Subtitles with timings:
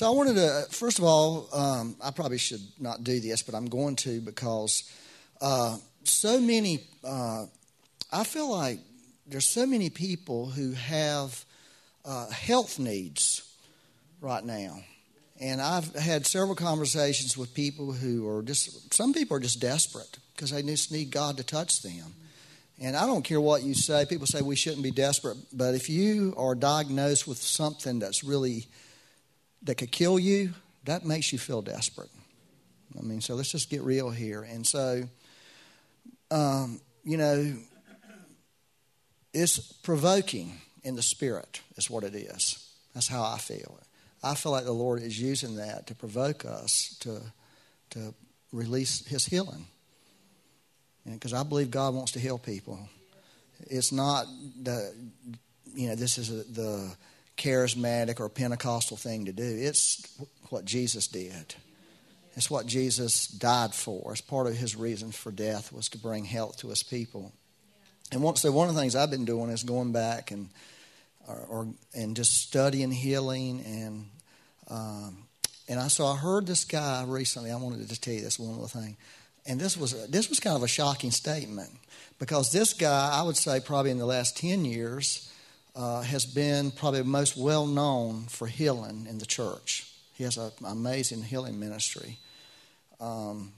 [0.00, 3.54] So I wanted to, first of all, um, I probably should not do this, but
[3.54, 4.90] I'm going to because
[5.42, 7.44] uh, so many, uh,
[8.10, 8.78] I feel like
[9.26, 11.44] there's so many people who have
[12.06, 13.42] uh, health needs
[14.22, 14.80] right now.
[15.38, 20.16] And I've had several conversations with people who are just, some people are just desperate
[20.34, 22.14] because they just need God to touch them.
[22.80, 24.06] And I don't care what you say.
[24.06, 28.66] People say we shouldn't be desperate, but if you are diagnosed with something that's really
[29.62, 30.54] that could kill you,
[30.84, 32.10] that makes you feel desperate.
[32.98, 34.42] I mean, so let's just get real here.
[34.42, 35.04] And so,
[36.30, 37.54] um, you know,
[39.32, 42.66] it's provoking in the spirit, is what it is.
[42.94, 43.78] That's how I feel.
[44.22, 47.20] I feel like the Lord is using that to provoke us to,
[47.90, 48.14] to
[48.52, 49.66] release His healing
[51.04, 52.78] because I believe God wants to heal people.
[53.60, 54.26] It's not
[54.62, 54.94] the,
[55.74, 56.94] you know, this is the
[57.40, 59.42] charismatic or Pentecostal thing to do.
[59.44, 60.06] It's
[60.50, 61.54] what Jesus did.
[62.36, 64.12] It's what Jesus died for.
[64.12, 67.32] It's part of his reason for death was to bring health to his people.
[68.12, 70.48] And one, so one of the things I've been doing is going back and
[71.28, 74.06] or, or and just studying healing and
[74.68, 75.24] um,
[75.68, 77.50] and I so I heard this guy recently.
[77.50, 78.96] I wanted to tell you this one little thing
[79.46, 81.70] and this was this was kind of a shocking statement
[82.18, 85.29] because this guy, I would say, probably in the last ten years,
[85.74, 89.86] uh, has been probably most well known for healing in the church.
[90.14, 92.18] He has an amazing healing ministry.
[93.00, 93.52] Um,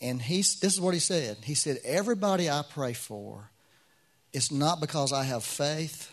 [0.00, 1.38] and he's, this is what he said.
[1.42, 3.50] He said, Everybody I pray for,
[4.32, 6.12] it's not because I have faith,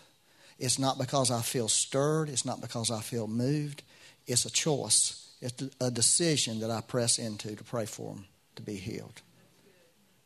[0.58, 3.82] it's not because I feel stirred, it's not because I feel moved.
[4.26, 8.62] It's a choice, it's a decision that I press into to pray for them to
[8.62, 9.22] be healed.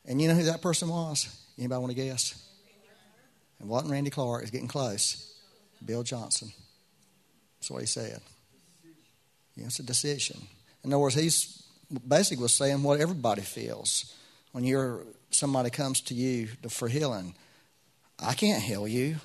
[0.04, 1.28] And you know who that person was?
[1.58, 2.51] Anybody want to guess?
[3.62, 4.44] Wasn't Randy Clark.
[4.44, 5.34] is getting close.
[5.84, 6.52] Bill Johnson.
[7.58, 8.20] That's what he said.
[9.56, 10.40] Yeah, it's a decision.
[10.84, 11.62] In other words, he's
[12.06, 14.14] basically was saying what everybody feels
[14.52, 17.34] when you're somebody comes to you for healing.
[18.18, 19.16] I can't heal you.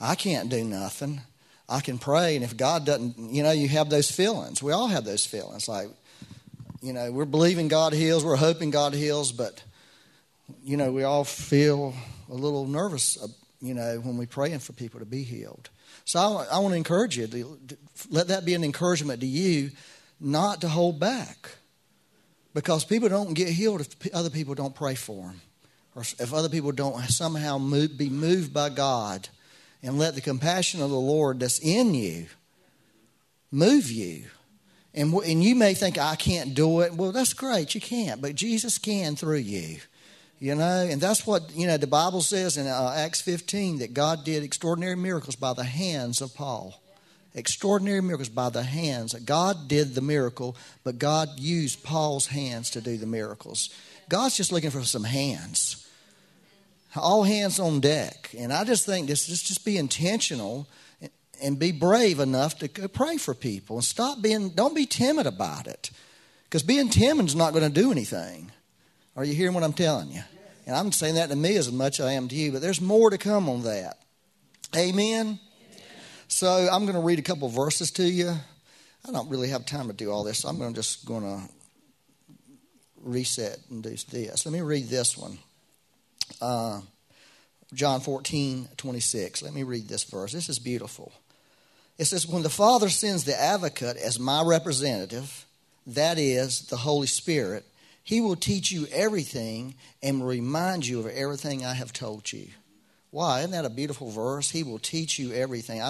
[0.00, 1.20] I can't do nothing.
[1.68, 4.62] I can pray, and if God doesn't, you know, you have those feelings.
[4.62, 5.68] We all have those feelings.
[5.68, 5.88] Like,
[6.80, 9.62] you know, we're believing God heals, we're hoping God heals, but,
[10.62, 11.92] you know, we all feel
[12.30, 13.26] a little nervous, uh,
[13.66, 15.70] you know, when we're praying for people to be healed.
[16.04, 17.76] So I, I want to encourage you to, to
[18.10, 19.70] let that be an encouragement to you
[20.20, 21.50] not to hold back.
[22.54, 25.40] Because people don't get healed if other people don't pray for them,
[25.94, 29.28] or if other people don't somehow move, be moved by God
[29.82, 32.26] and let the compassion of the Lord that's in you
[33.50, 34.24] move you.
[34.94, 36.94] And, and you may think, I can't do it.
[36.94, 37.74] Well, that's great.
[37.74, 38.22] You can't.
[38.22, 39.76] But Jesus can through you.
[40.38, 43.94] You know, and that's what, you know, the Bible says in uh, Acts 15 that
[43.94, 46.80] God did extraordinary miracles by the hands of Paul.
[47.34, 49.14] Extraordinary miracles by the hands.
[49.14, 53.70] God did the miracle, but God used Paul's hands to do the miracles.
[54.08, 55.86] God's just looking for some hands.
[56.94, 58.34] All hands on deck.
[58.38, 60.66] And I just think this just, just be intentional
[61.42, 65.66] and be brave enough to pray for people and stop being, don't be timid about
[65.66, 65.90] it.
[66.44, 68.50] Because being timid is not going to do anything.
[69.16, 70.22] Are you hearing what I'm telling you?
[70.66, 72.80] And I'm saying that to me as much as I am to you, but there's
[72.80, 73.98] more to come on that.
[74.76, 75.38] Amen?
[76.28, 78.34] So I'm going to read a couple verses to you.
[79.06, 81.40] I don't really have time to do all this, so I'm just going to
[83.02, 84.44] reset and do this.
[84.44, 85.38] Let me read this one.
[86.40, 86.80] Uh,
[87.72, 89.42] John 14, 26.
[89.42, 90.32] Let me read this verse.
[90.32, 91.12] This is beautiful.
[91.98, 95.46] It says, When the Father sends the advocate as my representative,
[95.86, 97.64] that is the Holy Spirit,
[98.06, 102.46] he will teach you everything and remind you of everything I have told you.
[103.10, 103.40] Why?
[103.40, 104.48] Isn't that a beautiful verse?
[104.48, 105.82] He will teach you everything,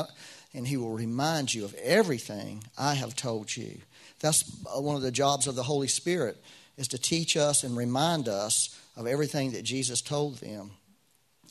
[0.54, 3.76] and he will remind you of everything I have told you.
[4.20, 6.38] That's one of the jobs of the Holy Spirit
[6.78, 10.70] is to teach us and remind us of everything that Jesus told them.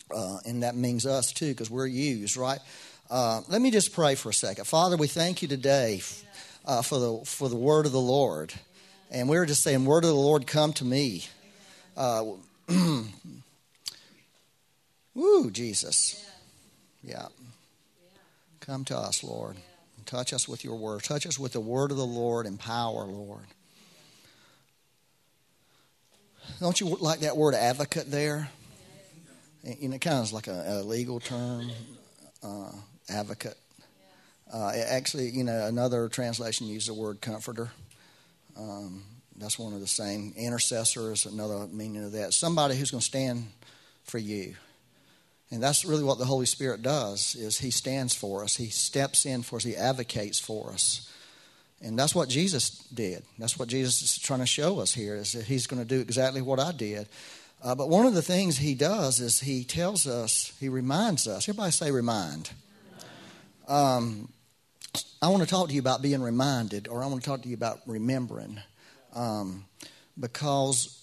[0.10, 2.60] Uh, and that means us too, because we're used, right?
[3.12, 4.66] Uh, let me just pray for a second.
[4.66, 6.02] Father, we thank you today
[6.66, 8.52] uh, for, the, for the word of the Lord.
[9.16, 11.26] And we were just saying, Word of the Lord, come to me.
[11.96, 12.26] Uh,
[15.14, 16.30] woo, Jesus.
[17.02, 17.28] Yeah.
[18.60, 19.56] Come to us, Lord.
[20.06, 21.02] Touch us with your word.
[21.04, 23.46] Touch us with the word of the Lord and power, Lord.
[26.60, 28.50] Don't you like that word advocate there?
[29.64, 31.72] You know, kind of like a, a legal term.
[32.44, 32.72] Uh,
[33.08, 33.58] advocate.
[34.54, 37.72] Uh, actually, you know, another translation uses the word comforter.
[38.58, 39.04] Um,
[39.38, 40.34] that's one of the same.
[40.38, 42.34] Intercessor is another meaning of that.
[42.34, 43.48] Somebody who's going to stand
[44.04, 44.56] for you.
[45.52, 48.56] And that's really what the Holy Spirit does is he stands for us.
[48.56, 49.64] He steps in for us.
[49.64, 51.12] He advocates for us.
[51.82, 53.24] And that's what Jesus did.
[53.38, 56.00] That's what Jesus is trying to show us here is that he's going to do
[56.00, 57.08] exactly what I did.
[57.64, 61.48] Uh, but one of the things he does is he tells us, he reminds us.
[61.48, 62.50] Everybody say remind.
[63.68, 64.30] Um,
[65.22, 67.50] I want to talk to you about being reminded, or I want to talk to
[67.50, 68.60] you about remembering,
[69.14, 69.66] um,
[70.20, 71.02] because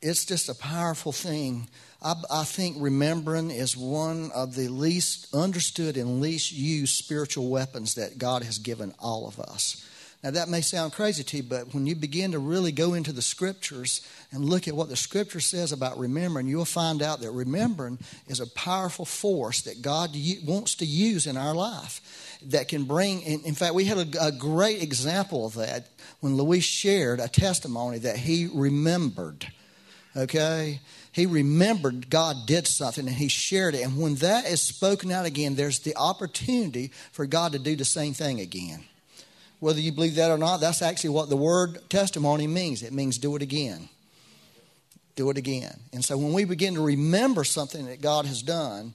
[0.00, 1.68] it's just a powerful thing.
[2.02, 7.94] I, I, think remembering is one of the least understood and least used spiritual weapons
[7.94, 9.87] that God has given all of us.
[10.22, 13.12] Now, that may sound crazy to you, but when you begin to really go into
[13.12, 17.30] the scriptures and look at what the scripture says about remembering, you'll find out that
[17.30, 22.00] remembering is a powerful force that God wants to use in our life
[22.46, 25.86] that can bring, in fact, we had a, great example of that
[26.18, 29.46] when Luis shared a testimony that he remembered.
[30.16, 30.80] Okay?
[31.12, 33.84] He remembered God did something and he shared it.
[33.84, 37.84] And when that is spoken out again, there's the opportunity for God to do the
[37.84, 38.84] same thing again.
[39.60, 42.82] Whether you believe that or not, that's actually what the word testimony means.
[42.82, 43.88] It means do it again.
[45.16, 45.76] Do it again.
[45.92, 48.94] And so when we begin to remember something that God has done,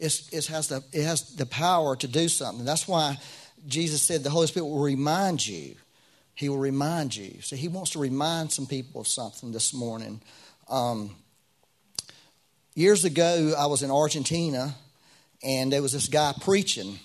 [0.00, 2.64] it has, the, it has the power to do something.
[2.64, 3.18] That's why
[3.68, 5.76] Jesus said the Holy Spirit will remind you.
[6.34, 7.40] He will remind you.
[7.42, 10.22] So he wants to remind some people of something this morning.
[10.68, 11.14] Um,
[12.74, 14.74] years ago, I was in Argentina,
[15.42, 16.98] and there was this guy preaching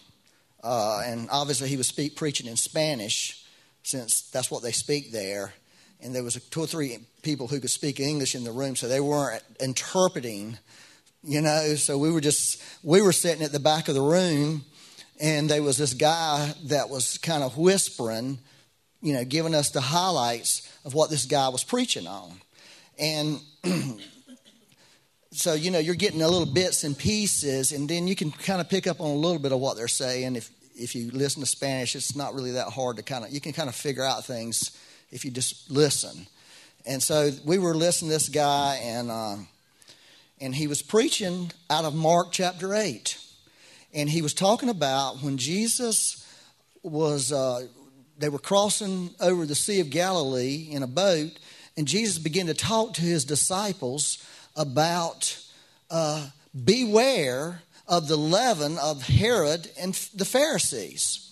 [0.65, 3.45] uh, and obviously, he was speak, preaching in Spanish,
[3.83, 5.53] since that's what they speak there.
[6.01, 8.87] And there was two or three people who could speak English in the room, so
[8.87, 10.57] they weren't interpreting,
[11.23, 11.75] you know.
[11.75, 14.65] So we were just, we were sitting at the back of the room,
[15.21, 18.39] and there was this guy that was kind of whispering,
[19.03, 22.41] you know, giving us the highlights of what this guy was preaching on.
[22.97, 23.39] And
[25.35, 28.61] so you know you're getting a little bits and pieces and then you can kind
[28.61, 31.41] of pick up on a little bit of what they're saying if if you listen
[31.41, 34.03] to Spanish, it's not really that hard to kind of, you can kind of figure
[34.03, 34.77] out things
[35.11, 36.27] if you just listen.
[36.85, 39.37] And so we were listening to this guy, and, uh,
[40.39, 43.17] and he was preaching out of Mark chapter 8.
[43.93, 46.25] And he was talking about when Jesus
[46.83, 47.67] was, uh,
[48.17, 51.31] they were crossing over the Sea of Galilee in a boat,
[51.77, 54.23] and Jesus began to talk to his disciples
[54.55, 55.41] about
[55.89, 56.27] uh,
[56.63, 61.25] beware of the leaven of Herod and the Pharisees.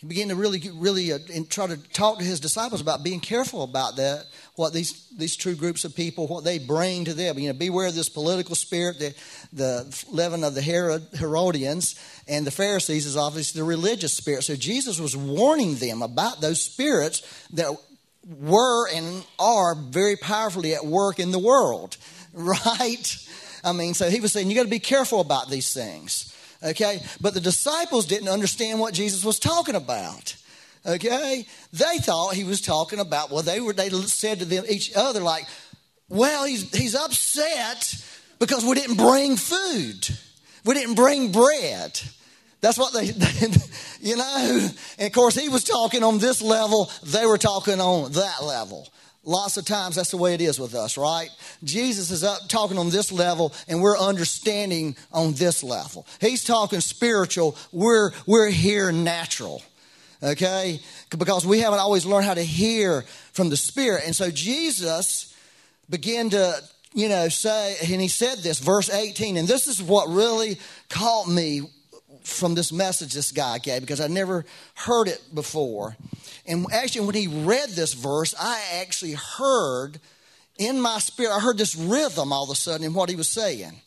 [0.00, 1.18] He began to really, really uh,
[1.48, 5.54] try to talk to his disciples about being careful about that, what these, these two
[5.54, 7.38] groups of people, what they bring to them.
[7.38, 9.14] You know, beware of this political spirit, the,
[9.54, 14.44] the leaven of the Herod, Herodians, and the Pharisees is obviously the religious spirit.
[14.44, 17.22] So Jesus was warning them about those spirits
[17.54, 17.74] that
[18.40, 21.96] were and are very powerfully at work in the world,
[22.34, 23.16] right?
[23.64, 26.34] I mean, so he was saying, you got to be careful about these things.
[26.62, 27.00] Okay?
[27.20, 30.36] But the disciples didn't understand what Jesus was talking about.
[30.84, 31.46] Okay?
[31.72, 35.20] They thought he was talking about, well, they were they said to them each other,
[35.20, 35.46] like,
[36.08, 37.94] well, he's he's upset
[38.38, 40.08] because we didn't bring food.
[40.64, 42.00] We didn't bring bread.
[42.60, 43.04] That's what they,
[44.00, 44.68] you know.
[44.98, 48.88] And of course, he was talking on this level, they were talking on that level.
[49.28, 51.30] Lots of times that's the way it is with us, right?
[51.64, 56.06] Jesus is up talking on this level and we're understanding on this level.
[56.20, 59.64] He's talking spiritual, we're we're here natural.
[60.22, 60.80] Okay?
[61.10, 63.02] Because we haven't always learned how to hear
[63.32, 64.04] from the spirit.
[64.06, 65.34] And so Jesus
[65.90, 66.62] began to,
[66.94, 70.56] you know, say and he said this verse 18 and this is what really
[70.88, 71.62] caught me
[72.26, 75.96] from this message this guy gave because I never heard it before.
[76.44, 80.00] And actually, when he read this verse, I actually heard
[80.58, 83.28] in my spirit, I heard this rhythm all of a sudden in what he was
[83.28, 83.80] saying.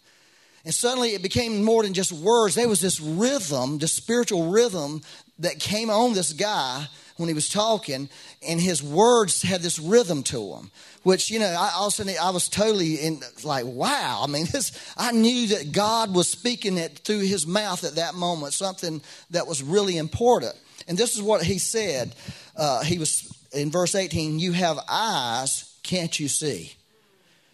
[0.64, 2.56] And suddenly it became more than just words.
[2.56, 5.02] There was this rhythm, this spiritual rhythm
[5.40, 8.10] that came on this guy when he was talking,
[8.48, 10.72] and his words had this rhythm to them.
[11.04, 14.22] Which you know, I all of a sudden I was totally in like, wow.
[14.24, 18.16] I mean, this I knew that God was speaking it through his mouth at that
[18.16, 19.02] moment, something
[19.32, 20.56] that was really important.
[20.88, 22.16] And this is what he said.
[22.56, 24.40] Uh, he was in verse 18.
[24.40, 26.74] You have eyes, can't you see?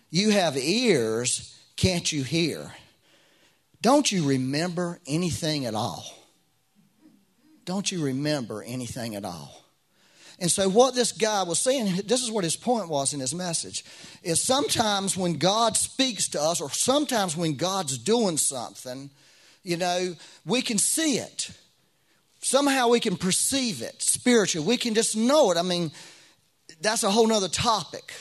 [0.10, 2.72] You have ears, can't you hear?
[3.82, 6.06] Don't you remember anything at all?
[7.66, 9.65] Don't you remember anything at all?
[10.40, 13.34] And so, what this guy was saying, this is what his point was in his
[13.34, 13.86] message,
[14.22, 19.10] is sometimes when God speaks to us, or sometimes when God's doing something,
[19.64, 20.16] you know,
[20.46, 21.52] we can see it.
[22.42, 24.68] Somehow we can perceive it spiritually.
[24.68, 25.58] We can just know it.
[25.58, 25.92] I mean,
[26.82, 28.14] that's a whole nother topic.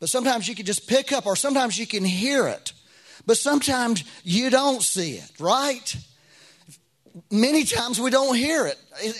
[0.00, 2.72] But sometimes you can just pick up, or sometimes you can hear it.
[3.26, 5.96] But sometimes you don't see it, right?
[7.30, 8.78] Many times we don't hear it.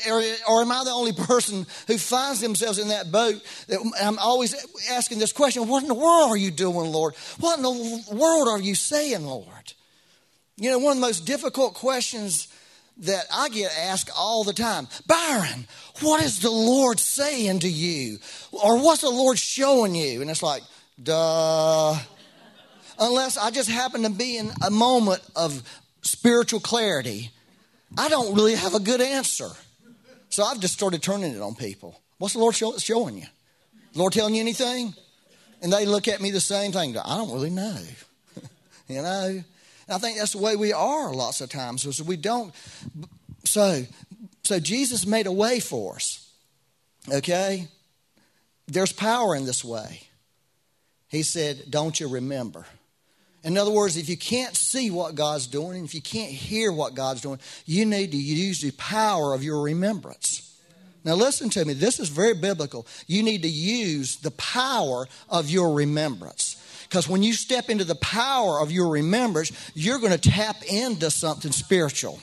[0.09, 3.43] Or, or, am I the only person who finds themselves in that boat?
[3.69, 4.55] That I'm always
[4.90, 7.14] asking this question What in the world are you doing, Lord?
[7.38, 9.73] What in the world are you saying, Lord?
[10.57, 12.49] You know, one of the most difficult questions
[12.99, 15.67] that I get asked all the time Byron,
[16.00, 18.19] what is the Lord saying to you?
[18.52, 20.21] Or what's the Lord showing you?
[20.21, 20.62] And it's like,
[21.00, 21.97] duh.
[23.00, 25.62] Unless I just happen to be in a moment of
[26.02, 27.31] spiritual clarity,
[27.97, 29.49] I don't really have a good answer.
[30.28, 32.00] So I've just started turning it on people.
[32.18, 33.26] What's the Lord show, showing you?
[33.95, 34.95] Lord telling you anything?
[35.62, 36.97] And they look at me the same thing.
[36.97, 37.76] I don't really know.
[38.88, 39.26] you know?
[39.26, 39.45] And
[39.88, 41.97] I think that's the way we are lots of times.
[41.97, 42.54] So we don't.
[43.45, 43.83] So,
[44.45, 46.30] so Jesus made a way for us.
[47.11, 47.68] Okay?
[48.66, 50.02] There's power in this way.
[51.09, 52.66] He said, Don't you remember?
[53.49, 56.71] In other words, if you can't see what God's doing, and if you can't hear
[56.71, 60.55] what God's doing, you need to use the power of your remembrance.
[61.02, 61.73] Now, listen to me.
[61.73, 62.87] This is very biblical.
[63.07, 66.62] You need to use the power of your remembrance.
[66.90, 71.11] Because when you step into the power of your remembrance, you're going to tap into
[71.11, 72.21] something spiritual.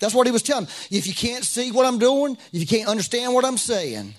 [0.00, 0.68] That's what he was telling.
[0.90, 4.12] If you can't see what I'm doing, if you can't understand what I'm saying,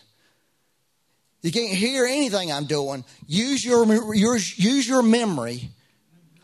[1.43, 3.85] you can't hear anything I'm doing, use your,
[4.15, 5.69] use your memory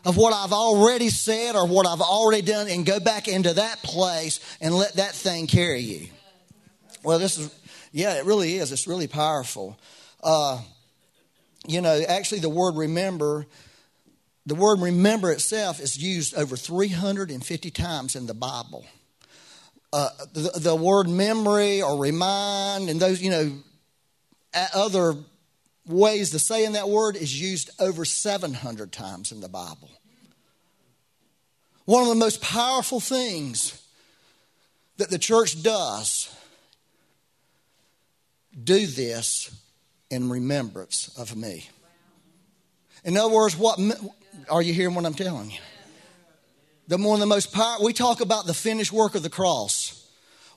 [0.04, 3.82] of what I've already said or what I've already done and go back into that
[3.82, 6.08] place and let that thing carry you.
[7.02, 7.54] Well, this is,
[7.92, 8.72] yeah, it really is.
[8.72, 9.78] It's really powerful.
[10.22, 10.60] Uh,
[11.66, 13.46] you know, actually, the word remember,
[14.46, 18.84] the word remember itself is used over 350 times in the Bible.
[19.92, 23.52] Uh, the, the word memory or remind and those, you know,
[24.74, 25.14] other
[25.90, 29.90] ways to say in that word is used over 700 times in the Bible.
[31.84, 33.82] One of the most powerful things
[34.98, 36.34] that the church does
[38.62, 39.50] do this
[40.10, 41.68] in remembrance of me.
[43.04, 43.78] In other words, what
[44.48, 45.58] are you hearing what I'm telling you?
[46.88, 49.96] The of the most powerful, we talk about the finished work of the cross.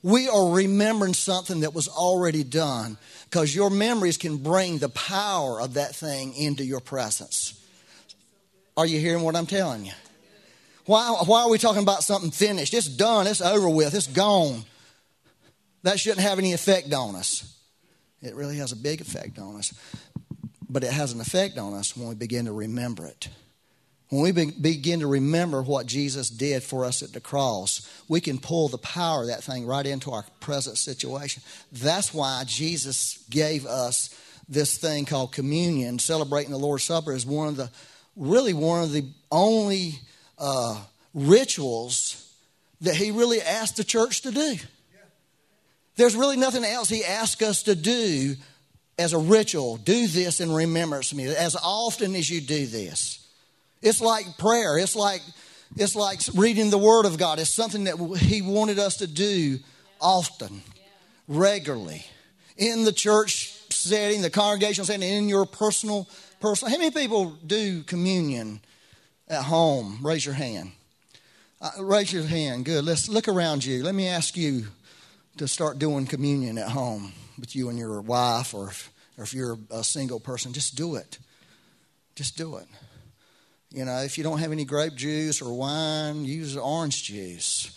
[0.02, 2.98] We are remembering something that was already done
[3.34, 7.60] because your memories can bring the power of that thing into your presence.
[8.78, 9.92] Are you hearing what I'm telling you?
[10.86, 12.76] Why, why are we talking about something finished?
[12.76, 14.66] It's done, it's over with, it's gone.
[15.82, 17.58] That shouldn't have any effect on us.
[18.22, 19.74] It really has a big effect on us.
[20.70, 23.30] But it has an effect on us when we begin to remember it.
[24.10, 28.22] When we be, begin to remember what Jesus did for us at the cross, we
[28.22, 31.42] can pull the power of that thing right into our present situation.
[31.72, 34.16] That's why Jesus gave us
[34.48, 36.00] this thing called communion.
[36.00, 37.72] Celebrating the Lord's Supper is one of the,
[38.16, 39.96] really one of the only
[40.38, 40.80] uh,
[41.14, 42.20] rituals
[42.82, 44.58] that He really asked the church to do.
[45.96, 48.36] There's really nothing else he asked us to do
[48.98, 49.78] as a ritual.
[49.78, 53.23] Do this in remembrance of me as often as you do this.
[53.84, 54.78] It's like prayer.
[54.78, 55.22] It's like
[55.76, 57.40] it's like reading the Word of God.
[57.40, 59.60] It's something that He wanted us to do
[60.00, 60.62] often,
[61.28, 62.06] regularly,
[62.58, 66.08] in the church setting, the congregational setting, in your personal
[66.40, 66.72] personal.
[66.72, 68.62] How many people do communion
[69.28, 70.00] at home?
[70.02, 70.72] Raise your hand.
[71.60, 72.66] Uh, raise your hand.
[72.66, 72.86] Good.
[72.86, 73.84] Let's look around you.
[73.84, 74.68] Let me ask you
[75.38, 79.34] to start doing communion at home with you and your wife, or if, or if
[79.34, 81.18] you're a single person, just do it.
[82.16, 82.68] Just do it.
[83.74, 87.76] You know, if you don't have any grape juice or wine, use orange juice.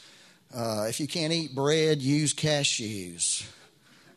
[0.55, 3.47] Uh, if you can't eat bread, use cashews.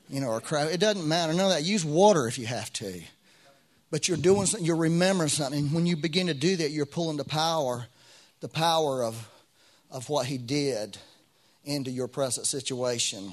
[0.10, 0.68] You know, or crab.
[0.70, 1.32] It doesn't matter.
[1.32, 1.64] None of that.
[1.64, 3.02] Use water if you have to.
[3.92, 4.66] But you're doing something.
[4.66, 5.72] You're remembering something.
[5.72, 7.86] When you begin to do that, you're pulling the power,
[8.42, 9.30] the power of,
[9.90, 10.98] of what He did
[11.64, 13.32] into your present situation.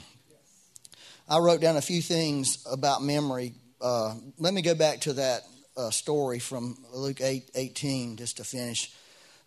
[1.28, 3.54] I wrote down a few things about memory.
[3.80, 5.42] Uh, let me go back to that
[5.76, 8.92] uh, story from Luke 8 18 just to finish.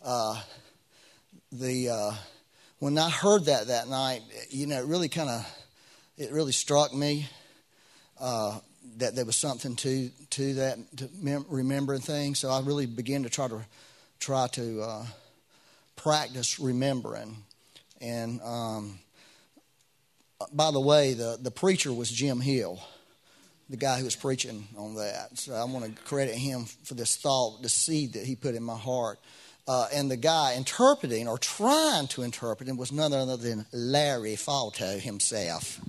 [0.01, 0.41] Uh,
[1.51, 2.11] the uh,
[2.79, 5.45] when I heard that that night, you know, it really kind of
[6.17, 7.27] it really struck me
[8.19, 8.59] uh,
[8.97, 12.39] that there was something to to that to mem- remembering things.
[12.39, 13.61] So I really began to try to
[14.19, 15.05] try to uh,
[15.95, 17.37] practice remembering.
[18.01, 18.99] And um,
[20.53, 22.79] by the way, the, the preacher was Jim Hill,
[23.69, 25.37] the guy who was preaching on that.
[25.37, 28.63] So I want to credit him for this thought, the seed that he put in
[28.63, 29.19] my heart.
[29.67, 34.35] Uh, and the guy interpreting or trying to interpret it was none other than Larry
[34.35, 35.79] Falto himself.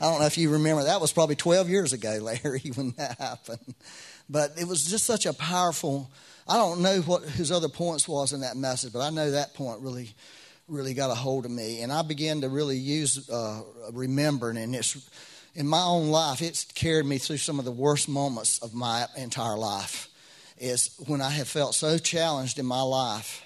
[0.00, 3.18] I don't know if you remember, that was probably 12 years ago, Larry, when that
[3.18, 3.74] happened.
[4.30, 6.10] But it was just such a powerful,
[6.48, 9.52] I don't know what his other points was in that message, but I know that
[9.52, 10.14] point really
[10.66, 13.60] really got a hold of me, and I began to really use uh,
[13.92, 14.96] remembering, and it's
[15.54, 19.06] in my own life, it's carried me through some of the worst moments of my
[19.16, 20.08] entire life.
[20.58, 23.42] Is when I have felt so challenged in my life,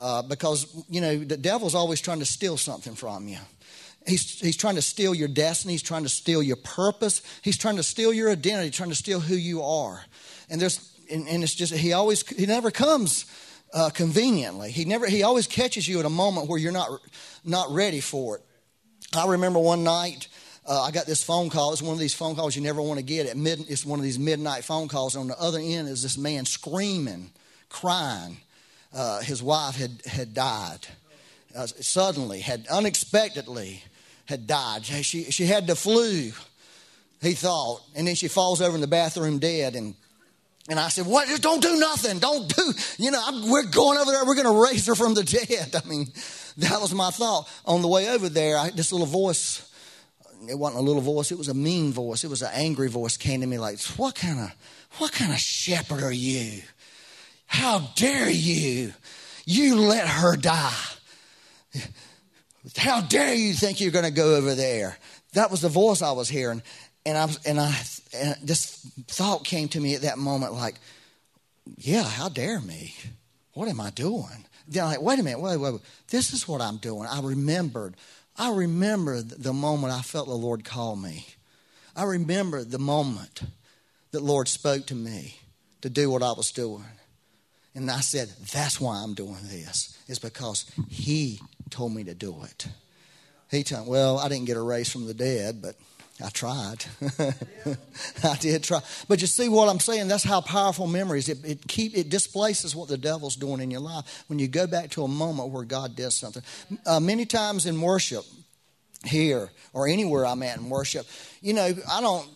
[0.00, 3.38] uh, because you know the devil's always trying to steal something from you.
[4.06, 5.74] He's, he's trying to steal your destiny.
[5.74, 7.22] He's trying to steal your purpose.
[7.42, 10.02] He's trying to steal your identity, trying to steal who you are.
[10.48, 13.26] And there's, and, and it's just, he always, he never comes
[13.74, 14.70] uh, conveniently.
[14.70, 16.90] He never, he always catches you at a moment where you're not,
[17.44, 18.42] not ready for it.
[19.14, 20.28] I remember one night,
[20.70, 21.72] uh, I got this phone call.
[21.72, 23.68] It's one of these phone calls you never want to get at mid.
[23.68, 25.16] It's one of these midnight phone calls.
[25.16, 27.30] On the other end is this man screaming,
[27.68, 28.38] crying.
[28.94, 30.86] Uh, his wife had had died
[31.54, 33.82] uh, suddenly, had unexpectedly
[34.26, 34.84] had died.
[34.84, 36.32] She, she had the flu,
[37.20, 37.82] he thought.
[37.94, 39.74] And then she falls over in the bathroom dead.
[39.74, 39.94] And,
[40.68, 41.28] and I said, What?
[41.40, 42.18] Don't do nothing.
[42.18, 44.24] Don't do, you know, I'm, we're going over there.
[44.24, 45.74] We're going to raise her from the dead.
[45.74, 46.06] I mean,
[46.58, 47.48] that was my thought.
[47.66, 49.69] On the way over there, I, this little voice,
[50.48, 52.24] it wasn't a little voice, it was a mean voice.
[52.24, 54.54] It was an angry voice came to me like, What kind of,
[54.98, 56.62] what kind of shepherd are you?
[57.46, 58.92] How dare you?
[59.44, 60.72] You let her die.
[62.76, 64.96] How dare you think you're going to go over there?
[65.32, 66.62] That was the voice I was hearing.
[67.06, 67.74] And I, and I,
[68.14, 70.76] and this thought came to me at that moment like,
[71.76, 72.94] yeah, how dare me?
[73.54, 74.46] What am I doing?
[74.68, 75.82] Then I'm like, wait a minute, wait, wait, wait.
[76.08, 77.08] This is what I'm doing.
[77.08, 77.96] I remembered.
[78.40, 81.26] I remember the moment I felt the Lord call me.
[81.94, 83.42] I remember the moment
[84.12, 85.36] that Lord spoke to me
[85.82, 86.86] to do what I was doing.
[87.74, 89.94] And I said, that's why I'm doing this.
[90.08, 92.66] Is because He told me to do it.
[93.50, 95.76] He told, well, I didn't get a raise from the dead, but
[96.22, 96.84] I tried.
[98.24, 98.80] I did try.
[99.08, 100.08] But you see what I'm saying?
[100.08, 101.28] That's how powerful memories.
[101.28, 104.66] It, it keep it displaces what the devil's doing in your life when you go
[104.66, 106.42] back to a moment where God did something.
[106.86, 108.24] Uh, many times in worship,
[109.04, 111.06] here or anywhere I'm at in worship,
[111.40, 112.28] you know, I don't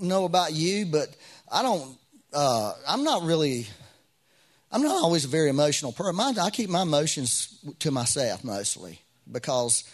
[0.00, 1.08] know about you, but
[1.50, 1.96] I don't.
[2.32, 3.66] Uh, I'm not really
[4.70, 6.20] I'm not always a very emotional person.
[6.20, 9.84] I keep my emotions to myself mostly because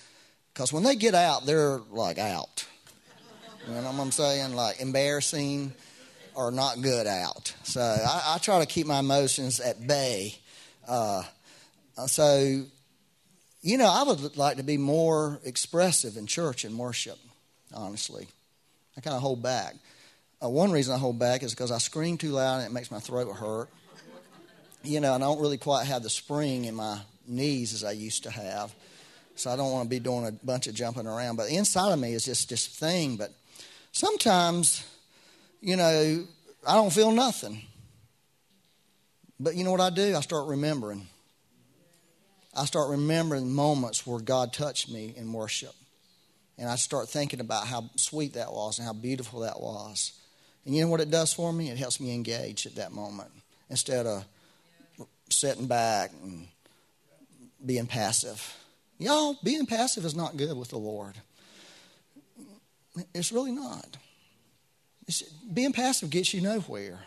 [0.53, 2.67] because when they get out, they're like out.
[3.67, 4.55] You know what I'm saying?
[4.55, 5.73] Like embarrassing
[6.35, 7.55] or not good out.
[7.63, 10.37] So I, I try to keep my emotions at bay.
[10.87, 11.23] Uh,
[12.07, 12.65] so,
[13.63, 17.19] you know, I would like to be more expressive in church and worship,
[17.73, 18.27] honestly.
[18.97, 19.75] I kind of hold back.
[20.43, 22.91] Uh, one reason I hold back is because I scream too loud and it makes
[22.91, 23.69] my throat hurt
[24.85, 28.25] you know, I don't really quite have the spring in my knees as I used
[28.25, 28.75] to have.
[29.35, 31.37] So I don't want to be doing a bunch of jumping around.
[31.37, 33.17] But inside of me is just this thing.
[33.17, 33.33] But
[33.95, 34.85] sometimes,
[35.63, 36.27] you know,
[36.67, 37.63] I don't feel nothing.
[39.41, 40.15] But you know what I do?
[40.15, 41.07] I start remembering.
[42.55, 45.75] I start remembering moments where God touched me in worship.
[46.59, 50.13] And I start thinking about how sweet that was and how beautiful that was.
[50.65, 51.71] And you know what it does for me?
[51.71, 53.31] It helps me engage at that moment
[53.71, 54.25] instead of
[55.29, 56.47] sitting back and
[57.65, 58.57] being passive.
[58.99, 61.17] Y'all, being passive is not good with the Lord.
[63.15, 63.97] It's really not.
[65.07, 67.01] It's, being passive gets you nowhere.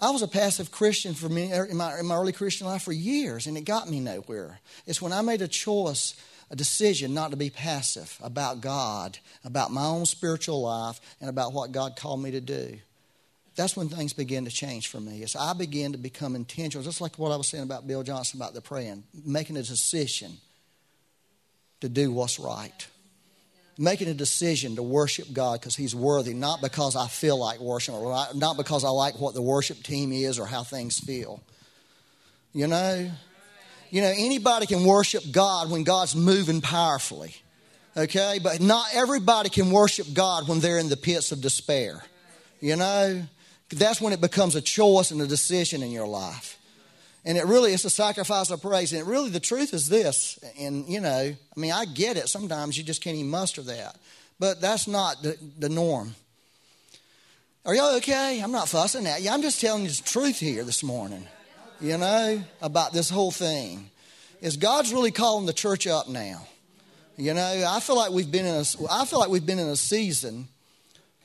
[0.00, 2.92] I was a passive Christian for me in my, in my early Christian life for
[2.92, 4.60] years, and it got me nowhere.
[4.86, 6.14] It's when I made a choice,
[6.50, 11.52] a decision not to be passive about God, about my own spiritual life, and about
[11.52, 12.78] what God called me to do
[13.60, 15.22] that's when things begin to change for me.
[15.22, 18.40] As I begin to become intentional, just like what I was saying about Bill Johnson
[18.40, 20.38] about the praying, making a decision
[21.80, 22.86] to do what's right.
[23.82, 27.94] Making a decision to worship God because He's worthy, not because I feel like worship,
[27.94, 31.40] or not because I like what the worship team is or how things feel.
[32.52, 33.10] You know?
[33.90, 37.34] You know, anybody can worship God when God's moving powerfully.
[37.96, 38.38] Okay?
[38.42, 42.04] But not everybody can worship God when they're in the pits of despair.
[42.60, 43.22] You know?
[43.70, 46.59] That's when it becomes a choice and a decision in your life.
[47.24, 48.92] And it really is a sacrifice of praise.
[48.92, 50.38] And really, the truth is this.
[50.58, 52.28] And, you know, I mean, I get it.
[52.28, 53.96] Sometimes you just can't even muster that.
[54.38, 56.14] But that's not the, the norm.
[57.66, 58.40] Are y'all okay?
[58.42, 59.28] I'm not fussing at you.
[59.28, 61.26] I'm just telling you the truth here this morning,
[61.78, 63.90] you know, about this whole thing.
[64.40, 66.46] Is God's really calling the church up now?
[67.18, 69.68] You know, I feel like we've been in a, I feel like we've been in
[69.68, 70.48] a season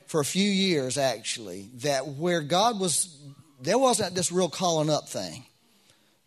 [0.06, 3.16] for a few years actually that where God was,
[3.62, 5.46] there wasn't this real calling up thing.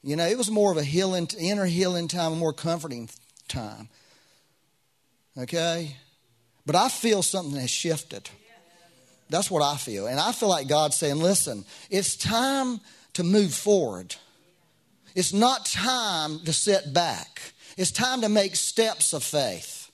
[0.03, 3.09] You know, it was more of a healing, inner healing time, a more comforting
[3.47, 3.89] time.
[5.38, 5.95] Okay?
[6.65, 8.29] But I feel something has shifted.
[9.29, 10.07] That's what I feel.
[10.07, 12.79] And I feel like God's saying, listen, it's time
[13.13, 14.15] to move forward.
[15.15, 17.53] It's not time to sit back.
[17.77, 19.91] It's time to make steps of faith.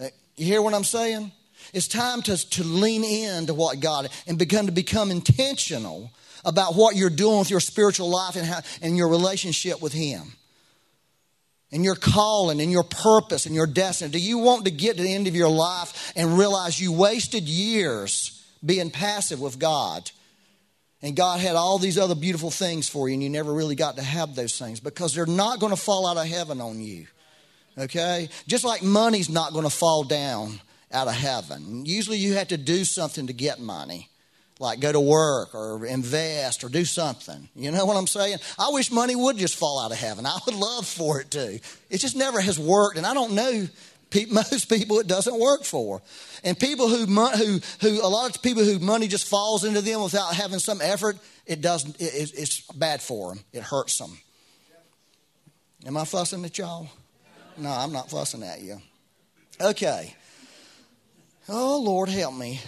[0.00, 1.30] Uh, you hear what I'm saying?
[1.72, 6.10] It's time to, to lean into what God and begin to become intentional
[6.44, 10.32] about what you're doing with your spiritual life and, how, and your relationship with Him.
[11.70, 14.10] And your calling and your purpose and your destiny.
[14.10, 17.44] Do you want to get to the end of your life and realize you wasted
[17.44, 20.10] years being passive with God?
[21.00, 23.96] And God had all these other beautiful things for you, and you never really got
[23.96, 27.06] to have those things because they're not going to fall out of heaven on you.
[27.76, 28.28] Okay?
[28.46, 30.60] Just like money's not going to fall down
[30.92, 31.84] out of heaven.
[31.86, 34.08] Usually you have to do something to get money,
[34.62, 37.48] like go to work or invest or do something.
[37.56, 38.38] You know what I'm saying?
[38.58, 40.24] I wish money would just fall out of heaven.
[40.24, 41.60] I would love for it to.
[41.90, 43.66] It just never has worked, and I don't know
[44.30, 46.00] most people it doesn't work for.
[46.44, 50.02] And people who, who, who, a lot of people who money just falls into them
[50.02, 53.44] without having some effort, it doesn't, it, it's bad for them.
[53.52, 54.16] It hurts them.
[55.84, 56.88] Am I fussing at y'all?
[57.56, 58.80] No, I'm not fussing at you.
[59.60, 60.14] Okay.
[61.48, 62.60] Oh, Lord, help me.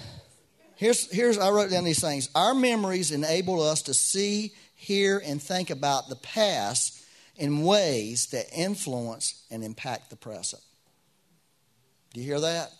[0.76, 2.28] Here's, here's, I wrote down these things.
[2.34, 7.04] Our memories enable us to see, hear, and think about the past
[7.36, 10.62] in ways that influence and impact the present.
[12.12, 12.70] Do you hear that?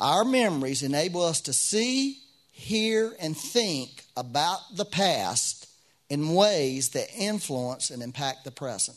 [0.00, 2.18] Our memories enable us to see,
[2.50, 5.68] hear, and think about the past
[6.08, 8.96] in ways that influence and impact the present.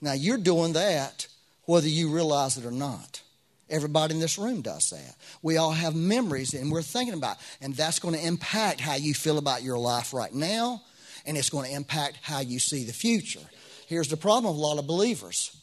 [0.00, 1.26] Now, you're doing that
[1.64, 3.22] whether you realize it or not.
[3.68, 5.16] Everybody in this room does that.
[5.42, 7.42] We all have memories and we're thinking about, it.
[7.60, 10.82] and that's going to impact how you feel about your life right now,
[11.24, 13.40] and it's going to impact how you see the future.
[13.88, 15.56] Here's the problem of a lot of believers.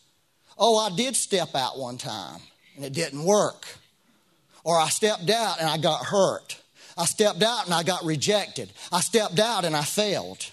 [0.58, 2.42] Oh, I did step out one time
[2.76, 3.66] and it didn't work.
[4.64, 6.60] Or I stepped out and I got hurt.
[6.98, 8.72] I stepped out and I got rejected.
[8.92, 10.46] I stepped out and I failed.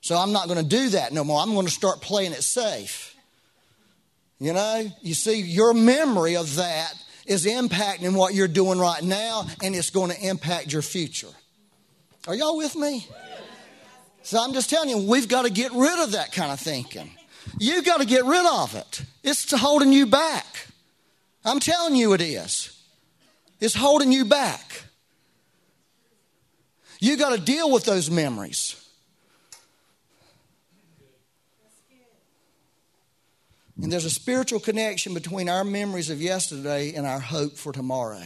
[0.00, 1.40] So I'm not going to do that no more.
[1.40, 3.11] I'm going to start playing it safe.
[4.42, 6.94] You know, you see, your memory of that
[7.26, 11.28] is impacting what you're doing right now, and it's going to impact your future.
[12.26, 13.06] Are y'all with me?
[14.24, 17.08] So I'm just telling you, we've got to get rid of that kind of thinking.
[17.60, 19.02] You've got to get rid of it.
[19.22, 20.66] It's holding you back.
[21.44, 22.76] I'm telling you it is.
[23.60, 24.82] It's holding you back.
[26.98, 28.81] You've got to deal with those memories.
[33.82, 38.22] And there's a spiritual connection between our memories of yesterday and our hope for tomorrow.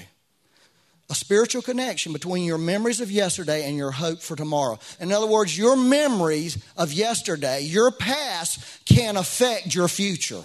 [1.09, 4.79] A spiritual connection between your memories of yesterday and your hope for tomorrow.
[5.01, 10.43] In other words, your memories of yesterday, your past, can affect your future.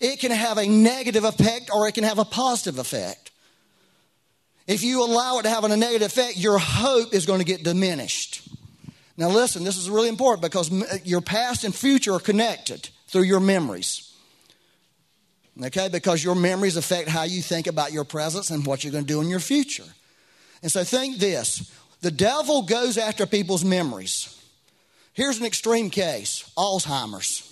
[0.00, 3.30] It can have a negative effect or it can have a positive effect.
[4.66, 7.62] If you allow it to have a negative effect, your hope is going to get
[7.62, 8.48] diminished.
[9.16, 10.72] Now, listen, this is really important because
[11.04, 14.11] your past and future are connected through your memories.
[15.60, 15.88] Okay?
[15.88, 19.12] Because your memories affect how you think about your presence and what you're going to
[19.12, 19.84] do in your future.
[20.62, 24.38] And so think this the devil goes after people's memories.
[25.12, 27.48] Here's an extreme case Alzheimer's.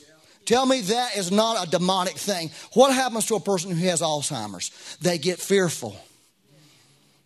[0.46, 2.50] Tell me that is not a demonic thing.
[2.72, 4.96] What happens to a person who has Alzheimer's?
[5.00, 5.96] They get fearful.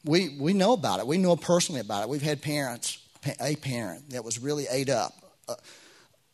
[0.05, 1.07] We, we know about it.
[1.07, 2.09] We know personally about it.
[2.11, 2.99] We've had parents,
[3.41, 5.15] a parent that was really ate up.
[5.49, 5.55] Uh,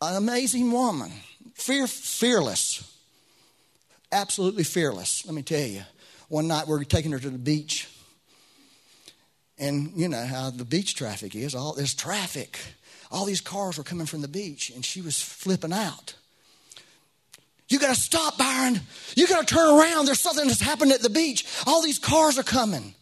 [0.01, 1.11] an amazing woman,
[1.53, 2.90] fear, fearless
[4.11, 5.83] absolutely fearless, let me tell you.
[6.29, 7.89] One night we are taking her to the beach.
[9.59, 11.53] And you know how the beach traffic is.
[11.53, 12.57] All there's traffic.
[13.11, 16.15] All these cars were coming from the beach, and she was flipping out.
[17.67, 18.81] You got to stop, Byron.
[19.15, 20.05] You got to turn around.
[20.05, 21.45] There's something that's happened at the beach.
[21.67, 22.95] All these cars are coming.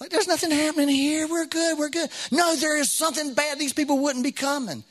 [0.00, 1.26] Like, there's nothing happening here.
[1.26, 1.78] We're good.
[1.78, 2.10] We're good.
[2.30, 3.58] No, there is something bad.
[3.58, 4.84] These people wouldn't be coming.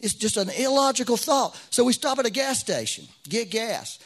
[0.00, 1.56] It's just an illogical thought.
[1.70, 3.98] So we stop at a gas station, get gas.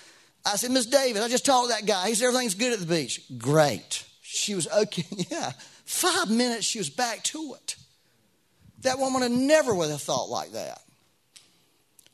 [0.45, 2.09] I said, Miss Davis, I just talked to that guy.
[2.09, 3.21] He said, everything's good at the beach.
[3.39, 4.05] Great.
[4.23, 5.05] She was okay.
[5.31, 5.53] Yeah.
[5.85, 7.77] Five minutes, she was back to it.
[8.81, 10.81] That woman had never would have thought like that.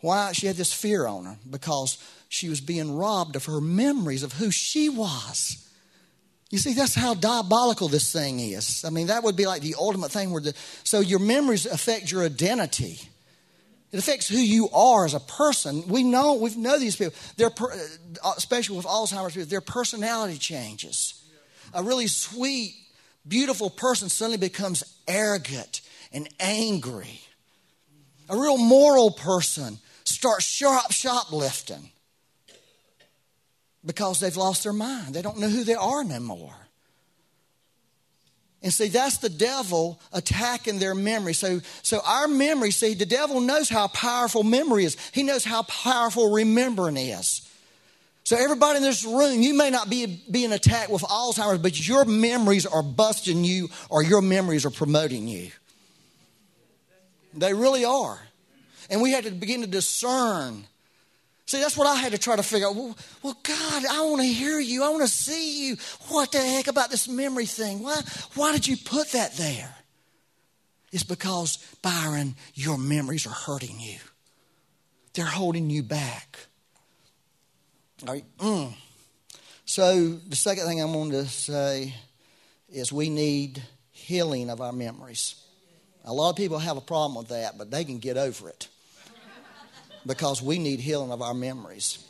[0.01, 0.33] Why?
[0.33, 4.35] She had this fear on her because she was being robbed of her memories of
[4.35, 5.69] who she was.
[6.51, 8.85] You see, that's how diabolical this thing is.
[8.85, 12.11] I mean, that would be like the ultimate thing where the so your memories affect
[12.11, 12.99] your identity.
[13.93, 15.89] It affects who you are as a person.
[15.89, 17.15] We know, we know these people.
[17.37, 21.25] They're, uh, especially with Alzheimer's people, their personality changes.
[21.75, 22.75] A really sweet,
[23.27, 25.81] beautiful person suddenly becomes arrogant
[26.13, 27.21] and angry.
[28.29, 31.91] A real moral person starts shop shoplifting
[33.85, 35.15] because they've lost their mind.
[35.15, 36.60] They don't know who they are anymore.
[38.63, 41.33] And see, that's the devil attacking their memory.
[41.33, 44.97] So, so our memory, see, the devil knows how powerful memory is.
[45.13, 47.49] He knows how powerful remembering is.
[48.25, 52.05] So everybody in this room, you may not be being attacked with Alzheimer's, but your
[52.05, 55.51] memories are busting you or your memories are promoting you.
[57.33, 58.21] They really are.
[58.91, 60.67] And we had to begin to discern
[61.51, 62.77] See, that's what I had to try to figure out.
[62.77, 64.85] Well, well God, I want to hear you.
[64.85, 65.77] I want to see you.
[66.07, 67.83] What the heck about this memory thing?
[67.83, 68.01] Why,
[68.37, 69.75] why did you put that there?
[70.93, 73.99] It's because, Byron, your memories are hurting you,
[75.15, 76.39] they're holding you back.
[78.07, 78.25] All right.
[78.39, 78.73] Mm.
[79.65, 81.95] So, the second thing I wanted to say
[82.69, 83.61] is we need
[83.91, 85.35] healing of our memories.
[86.05, 88.69] A lot of people have a problem with that, but they can get over it
[90.07, 92.05] because we need healing of our memories.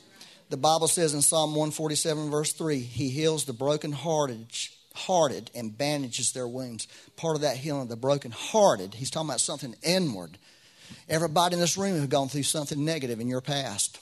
[0.49, 4.47] The Bible says in Psalm 147, verse 3, He heals the brokenhearted
[4.95, 6.89] hearted and bandages their wounds.
[7.17, 10.39] Part of that healing of the brokenhearted, he's talking about something inward.
[11.09, 14.01] Everybody in this room has gone through something negative in your past.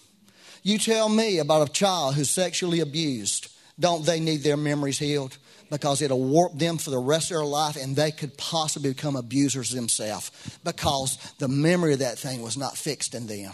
[0.63, 3.49] You tell me about a child who's sexually abused.
[3.79, 5.37] Don't they need their memories healed?
[5.71, 9.17] Because it'll warp them for the rest of their life and they could possibly become
[9.17, 10.31] abusers themselves
[10.65, 13.53] because the memory of that thing was not fixed in them.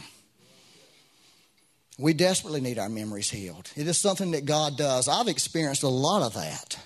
[1.98, 3.70] We desperately need our memories healed.
[3.76, 5.06] It is something that God does.
[5.08, 6.78] I've experienced a lot of that.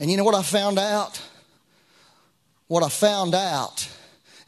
[0.00, 1.22] And you know what I found out?
[2.66, 3.88] What I found out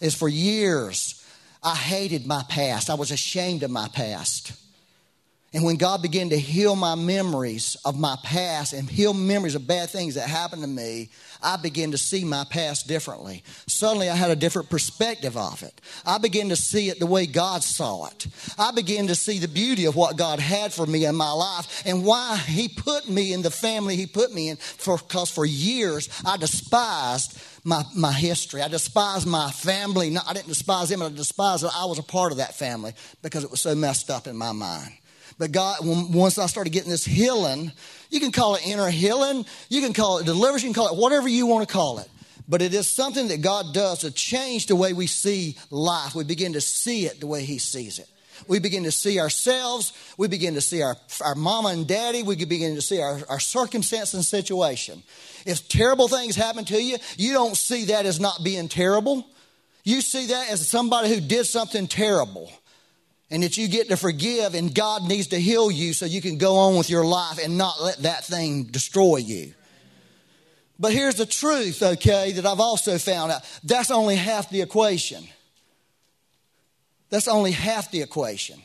[0.00, 1.24] is for years
[1.62, 2.90] I hated my past.
[2.90, 4.52] I was ashamed of my past.
[5.54, 9.66] And when God began to heal my memories of my past and heal memories of
[9.66, 11.08] bad things that happened to me,
[11.42, 13.42] I began to see my past differently.
[13.66, 15.80] Suddenly, I had a different perspective of it.
[16.04, 18.26] I began to see it the way God saw it.
[18.58, 21.82] I began to see the beauty of what God had for me in my life
[21.86, 24.58] and why He put me in the family He put me in.
[24.76, 28.60] Because for years, I despised my, my history.
[28.60, 30.10] I despised my family.
[30.10, 32.92] No, I didn't despise them, I despised that I was a part of that family
[33.22, 34.92] because it was so messed up in my mind.
[35.38, 37.70] But God, once I started getting this healing,
[38.10, 41.00] you can call it inner healing, you can call it deliverance, you can call it
[41.00, 42.08] whatever you want to call it.
[42.48, 46.14] But it is something that God does to change the way we see life.
[46.14, 48.08] We begin to see it the way He sees it.
[48.46, 49.92] We begin to see ourselves.
[50.16, 52.22] We begin to see our, our mama and daddy.
[52.22, 55.02] We begin to see our, our circumstance and situation.
[55.44, 59.26] If terrible things happen to you, you don't see that as not being terrible.
[59.84, 62.50] You see that as somebody who did something terrible
[63.30, 66.38] and that you get to forgive and God needs to heal you so you can
[66.38, 69.52] go on with your life and not let that thing destroy you.
[70.78, 73.42] But here's the truth, okay, that I've also found out.
[73.64, 75.26] That's only half the equation.
[77.10, 78.62] That's only half the equation.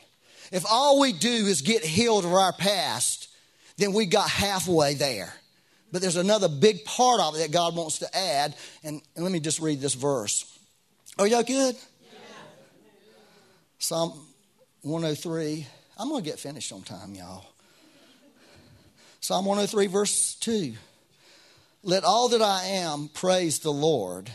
[0.52, 3.28] If all we do is get healed of our past,
[3.78, 5.34] then we got halfway there.
[5.90, 8.54] But there's another big part of it that God wants to add.
[8.82, 10.58] And, and let me just read this verse.
[11.18, 11.74] Are y'all good?
[11.74, 12.18] Yeah.
[13.78, 14.26] Psalm
[14.84, 15.66] 103.
[15.98, 17.44] I'm going to get finished on time, y'all.
[19.20, 20.74] Psalm 103, verse 2.
[21.82, 24.30] Let all that I am praise the Lord.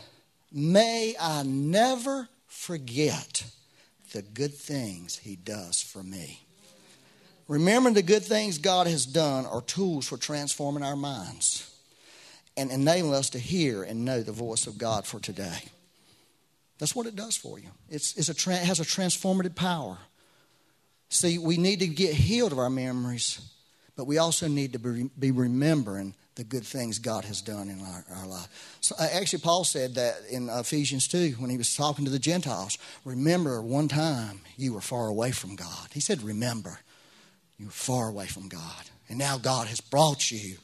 [0.51, 3.45] May I never forget
[4.13, 6.41] the good things He does for me.
[7.47, 11.71] Remembering the good things God has done are tools for transforming our minds
[12.57, 15.59] and enabling us to hear and know the voice of God for today.
[16.79, 17.69] That's what it does for you.
[17.89, 19.97] It's, it's a, it has a transformative power.
[21.09, 23.41] See, we need to get healed of our memories,
[23.95, 27.81] but we also need to be, be remembering the good things God has done in
[27.81, 28.77] our, our life.
[28.79, 32.19] So, uh, actually, Paul said that in Ephesians 2 when he was talking to the
[32.19, 32.77] Gentiles.
[33.03, 35.89] Remember, one time you were far away from God.
[35.91, 36.79] He said, Remember,
[37.57, 38.85] you were far away from God.
[39.09, 40.57] And now God has brought you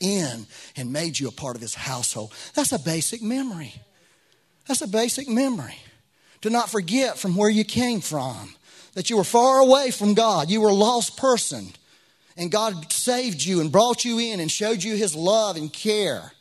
[0.00, 2.32] in and made you a part of his household.
[2.54, 3.74] That's a basic memory.
[4.66, 5.76] That's a basic memory.
[6.42, 8.54] To not forget from where you came from
[8.94, 10.50] that you were far away from God.
[10.50, 11.68] You were a lost person.
[12.36, 16.32] And God saved you and brought you in and showed you his love and care.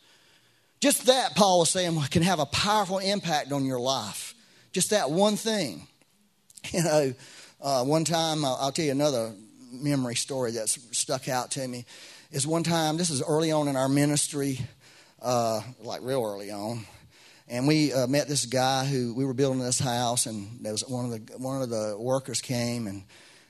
[0.80, 4.36] Just that, Paul was saying, can have a powerful impact on your life.
[4.72, 5.88] Just that one thing.
[6.74, 7.14] You know,
[7.62, 9.34] uh, one time, I'll, tell you another
[9.72, 11.86] memory story that's stuck out to me.
[12.32, 14.60] Is one time, this is early on in our ministry,
[15.22, 16.86] uh, like real early on
[17.48, 20.88] and we uh, met this guy who we were building this house, and there was
[20.88, 23.04] one of the one of the workers came, and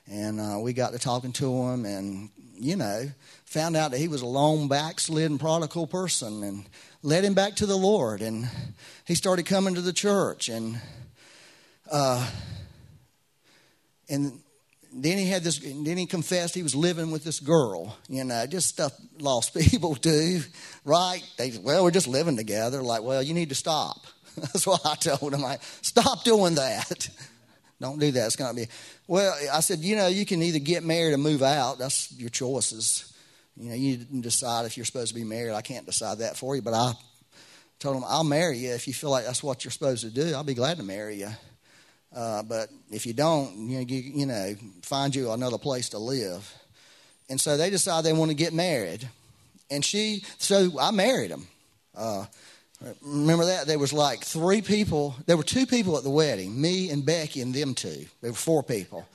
[0.09, 2.29] and uh, we got to talking to him, and
[2.59, 3.09] you know,
[3.45, 6.65] found out that he was a lone, backslidden, prodigal person, and
[7.01, 8.47] led him back to the Lord, and
[9.05, 10.79] he started coming to the church, and
[11.91, 12.29] uh,
[14.09, 14.39] and
[15.03, 15.59] then he had this.
[15.59, 17.95] Then he confessed he was living with this girl.
[18.09, 20.41] You know, just stuff lost people do,
[20.85, 21.21] right?
[21.37, 22.81] They well, we're just living together.
[22.81, 24.05] Like, well, you need to stop.
[24.35, 25.45] That's what I told him.
[25.45, 27.09] I stop doing that.
[27.79, 28.25] Don't do that.
[28.25, 28.67] It's going to be.
[29.07, 31.77] Well, I said, you know, you can either get married or move out.
[31.77, 33.13] That's your choices.
[33.55, 35.53] You know, you decide if you're supposed to be married.
[35.53, 36.93] I can't decide that for you, but I
[37.79, 40.33] told him, I'll marry you if you feel like that's what you're supposed to do.
[40.33, 41.29] I'll be glad to marry you.
[42.15, 45.97] Uh, but if you don't, you know, you, you know, find you another place to
[45.97, 46.53] live.
[47.29, 49.07] And so they decide they want to get married.
[49.69, 51.47] And she, so I married him.
[51.95, 52.25] Uh,
[53.01, 53.67] remember that?
[53.67, 55.15] There was like three people.
[55.25, 58.05] There were two people at the wedding me and Becky and them two.
[58.21, 59.05] There were four people.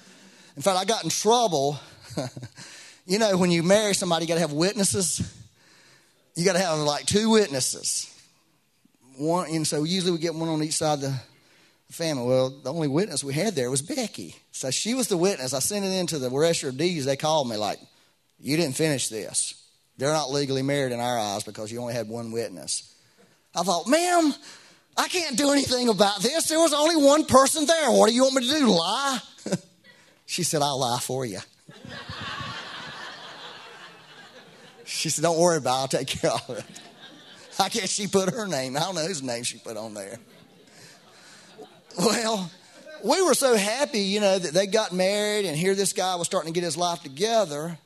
[0.56, 1.78] In fact, I got in trouble.
[3.06, 5.20] you know, when you marry somebody, you got to have witnesses.
[6.34, 8.08] You got to have like two witnesses.
[9.16, 11.14] One, and so usually we get one on each side of the
[11.92, 12.26] family.
[12.26, 14.34] Well, the only witness we had there was Becky.
[14.50, 15.54] So she was the witness.
[15.54, 17.04] I sent it into the register of deeds.
[17.04, 17.78] They called me like,
[18.40, 19.54] you didn't finish this.
[19.98, 22.94] They're not legally married in our eyes because you only had one witness.
[23.54, 24.34] I thought, ma'am,
[24.96, 26.48] I can't do anything about this.
[26.48, 27.90] There was only one person there.
[27.90, 28.66] What do you want me to do?
[28.66, 29.18] Lie?
[30.26, 31.38] she said, I'll lie for you.
[34.84, 35.80] she said, Don't worry about it.
[35.80, 36.64] I'll take care of it.
[37.60, 38.76] I guess she put her name.
[38.76, 40.18] I don't know whose name she put on there.
[41.98, 42.50] Well,
[43.04, 46.26] we were so happy, you know, that they got married and here this guy was
[46.26, 47.76] starting to get his life together.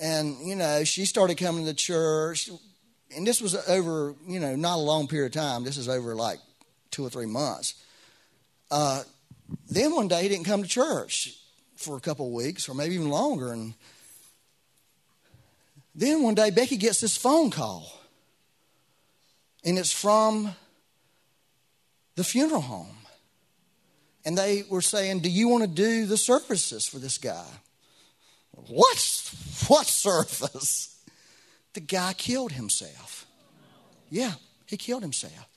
[0.00, 2.50] And, you know, she started coming to church.
[3.14, 5.64] And this was over, you know, not a long period of time.
[5.64, 6.38] This is over like
[6.90, 7.74] two or three months.
[8.70, 9.02] Uh,
[9.68, 11.36] then one day he didn't come to church
[11.76, 13.52] for a couple of weeks or maybe even longer.
[13.52, 13.74] And
[15.94, 17.98] then one day Becky gets this phone call.
[19.64, 20.54] And it's from
[22.16, 23.01] the funeral home
[24.24, 27.46] and they were saying, Do you want to do the services for this guy?
[28.52, 29.32] What?
[29.68, 30.88] What service?
[31.74, 33.26] The guy killed himself.
[34.10, 34.32] Yeah,
[34.66, 35.48] he killed himself.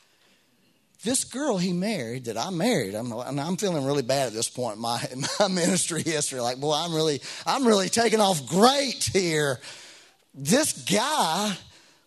[1.04, 4.78] This girl he married that I married, I'm, I'm feeling really bad at this point
[4.78, 6.40] in my, in my ministry history.
[6.40, 9.60] Like, boy, I'm really, I'm really taking off great here.
[10.34, 11.56] This guy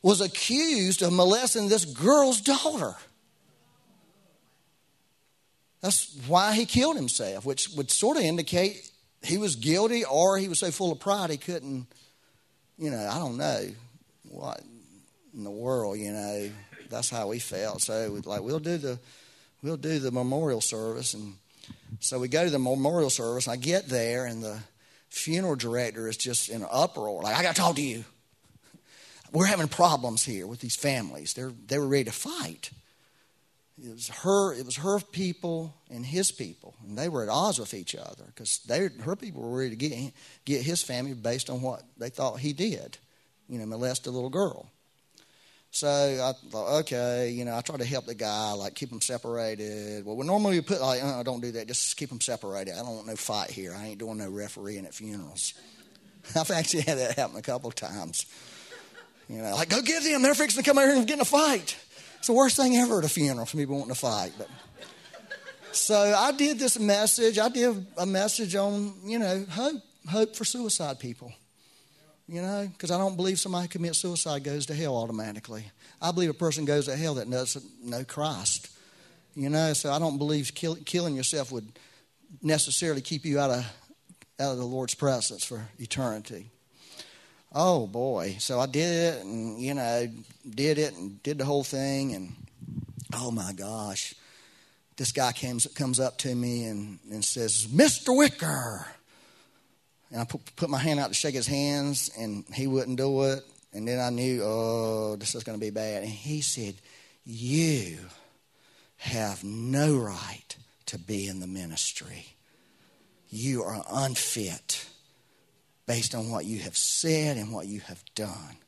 [0.02, 2.96] was accused of molesting this girl's daughter.
[5.80, 8.90] That's why he killed himself, which would sort of indicate
[9.22, 11.86] he was guilty or he was so full of pride he couldn't,
[12.78, 13.68] you know, I don't know
[14.28, 14.60] what
[15.34, 16.50] in the world, you know.
[16.90, 17.82] That's how we felt.
[17.82, 18.98] So like we'll do the
[19.62, 21.34] we'll do the memorial service and
[22.00, 23.48] so we go to the memorial service.
[23.48, 24.58] I get there and the
[25.08, 27.22] funeral director is just in an uproar.
[27.22, 28.04] Like, I gotta talk to you.
[29.32, 31.34] We're having problems here with these families.
[31.34, 32.70] They're they were ready to fight.
[33.84, 34.54] It was her.
[34.54, 38.24] It was her people and his people, and they were at odds with each other
[38.26, 40.12] because they her people were ready to get
[40.44, 42.98] get his family based on what they thought he did,
[43.48, 44.70] you know, molest a little girl.
[45.70, 49.00] So I thought, okay, you know, I try to help the guy, like keep them
[49.00, 50.04] separated.
[50.04, 51.68] Well, we normally put like, oh, don't do that.
[51.68, 52.72] Just keep them separated.
[52.72, 53.74] I don't want no fight here.
[53.76, 55.54] I ain't doing no refereeing at funerals.
[56.36, 58.26] I've actually had that happen a couple of times.
[59.28, 60.22] You know, like go get them.
[60.22, 61.76] They're fixing to come over here and get in a fight.
[62.18, 64.32] It's the worst thing ever at a funeral for people wanting to fight.
[64.36, 64.48] But
[65.72, 67.38] so I did this message.
[67.38, 71.32] I did a message on you know hope, hope for suicide people.
[72.26, 75.64] You know, because I don't believe somebody who commits suicide goes to hell automatically.
[76.02, 78.68] I believe a person goes to hell that doesn't know Christ.
[79.34, 81.78] You know, so I don't believe kill, killing yourself would
[82.42, 83.64] necessarily keep you out of
[84.40, 86.50] out of the Lord's presence for eternity.
[87.52, 88.36] Oh boy.
[88.38, 90.08] So I did it and, you know,
[90.48, 92.14] did it and did the whole thing.
[92.14, 92.32] And
[93.14, 94.14] oh my gosh.
[94.96, 98.16] This guy comes, comes up to me and, and says, Mr.
[98.16, 98.86] Wicker.
[100.10, 103.24] And I put, put my hand out to shake his hands and he wouldn't do
[103.24, 103.44] it.
[103.72, 106.02] And then I knew, oh, this is going to be bad.
[106.02, 106.74] And he said,
[107.24, 107.98] You
[108.96, 110.56] have no right
[110.86, 112.26] to be in the ministry.
[113.28, 114.86] You are unfit
[115.88, 118.58] based on what you have said and what you have done.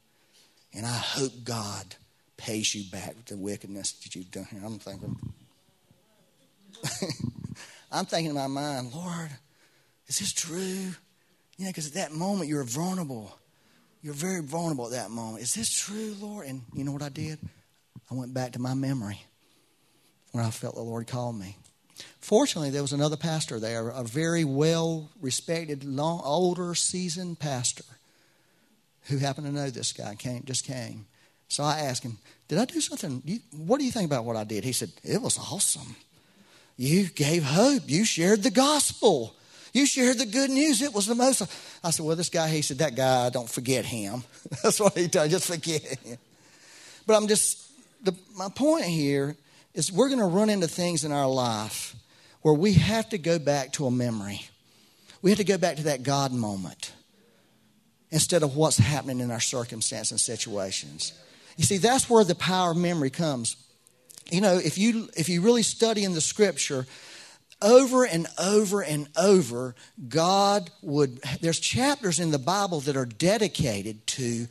[0.72, 1.85] And I hope God
[2.38, 4.46] pays you back with the wickedness that you've done.
[4.50, 4.62] here.
[4.64, 5.16] I'm thinking,
[7.92, 9.28] I'm thinking in my mind, Lord,
[10.06, 10.94] is this true?
[11.58, 13.38] You know, because at that moment you're vulnerable.
[14.02, 15.42] You're very vulnerable at that moment.
[15.42, 16.46] Is this true, Lord?
[16.46, 17.38] And you know what I did?
[18.10, 19.23] I went back to my memory
[20.33, 21.58] when I felt the Lord call me.
[22.21, 27.85] Fortunately, there was another pastor there, a very well respected, older, seasoned pastor
[29.05, 31.07] who happened to know this guy, came, just came.
[31.48, 33.23] So I asked him, Did I do something?
[33.57, 34.65] What do you think about what I did?
[34.65, 35.96] He said, It was awesome.
[36.77, 37.83] You gave hope.
[37.87, 39.35] You shared the gospel.
[39.73, 40.81] You shared the good news.
[40.81, 41.42] It was the most.
[41.83, 44.23] I said, Well, this guy, he said, That guy, don't forget him.
[44.63, 46.19] That's what he told Just forget him.
[47.07, 47.71] But I'm just,
[48.05, 49.37] the, my point here
[49.75, 51.94] is we're going to run into things in our life
[52.42, 54.42] where we have to go back to a memory.
[55.23, 56.92] We have to go back to that God moment
[58.10, 61.12] instead of what's happening in our circumstance and situations.
[61.56, 63.56] You see, that's where the power of memory comes.
[64.31, 66.87] You know, if you if you really study in the scripture,
[67.60, 69.75] over and over and over,
[70.08, 74.46] God would there's chapters in the Bible that are dedicated to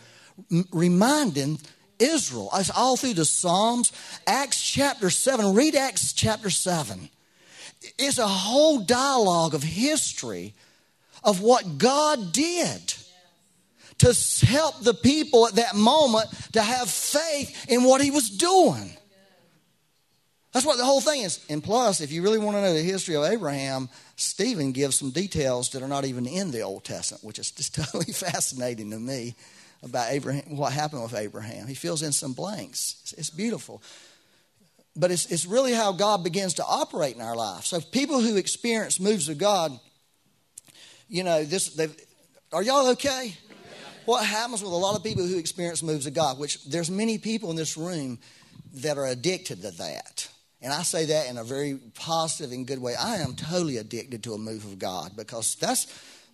[0.71, 1.59] reminding
[1.99, 2.49] Israel.
[2.53, 3.91] It's all through the Psalms.
[4.25, 7.09] Acts chapter 7, read Acts chapter 7.
[7.97, 10.53] It's a whole dialogue of history
[11.23, 12.93] of what God did
[13.99, 18.91] to help the people at that moment to have faith in what he was doing.
[20.51, 21.45] That's what the whole thing is.
[21.49, 25.11] And plus, if you really want to know the history of Abraham, Stephen gives some
[25.11, 28.99] details that are not even in the Old Testament, which is just totally fascinating to
[28.99, 29.35] me
[29.83, 31.67] about Abraham, what happened with Abraham.
[31.67, 32.97] He fills in some blanks.
[33.03, 33.81] It's, it's beautiful.
[34.95, 37.65] But it's, it's really how God begins to operate in our life.
[37.65, 39.79] So people who experience moves of God,
[41.07, 41.79] you know, this
[42.51, 43.35] are y'all okay?
[44.05, 47.17] What happens with a lot of people who experience moves of God, which there's many
[47.17, 48.17] people in this room
[48.75, 50.27] that are addicted to that.
[50.61, 52.95] And I say that in a very positive and good way.
[52.95, 55.87] I am totally addicted to a move of God because that's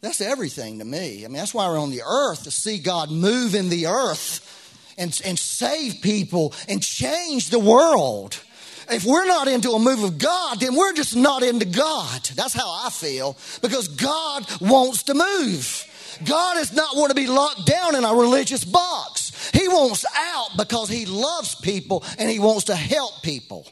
[0.06, 1.26] that's everything to me.
[1.26, 4.94] I mean, that's why we're on the earth to see God move in the earth
[5.00, 8.40] and, and save people and change the world.
[8.88, 12.24] If we're not into a move of God, then we're just not into God.
[12.36, 15.86] That's how I feel because God wants to move.
[16.24, 19.50] God does not want to be locked down in a religious box.
[19.54, 23.66] He wants out because He loves people and He wants to help people.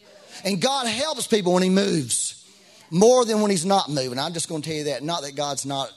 [0.44, 2.44] And God helps people when He moves
[2.90, 4.18] more than when He's not moving.
[4.18, 5.04] I'm just going to tell you that.
[5.04, 5.92] Not that God's not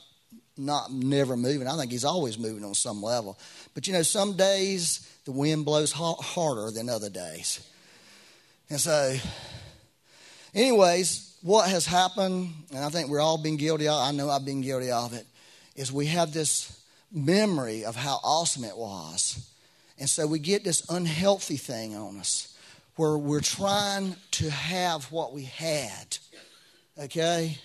[0.57, 1.69] not never moving.
[1.69, 3.39] I think He's always moving on some level.
[3.75, 7.61] But you know, some days the wind blows harder than other days.
[8.71, 9.17] And so,
[10.55, 14.45] anyways, what has happened, and I think we're all been guilty of I know I've
[14.45, 15.27] been guilty of it,
[15.77, 16.81] is we have this
[17.13, 19.49] memory of how awesome it was.
[19.99, 22.55] And so we get this unhealthy thing on us
[22.97, 26.19] where we're trying to have what we had.
[26.99, 27.59] Okay?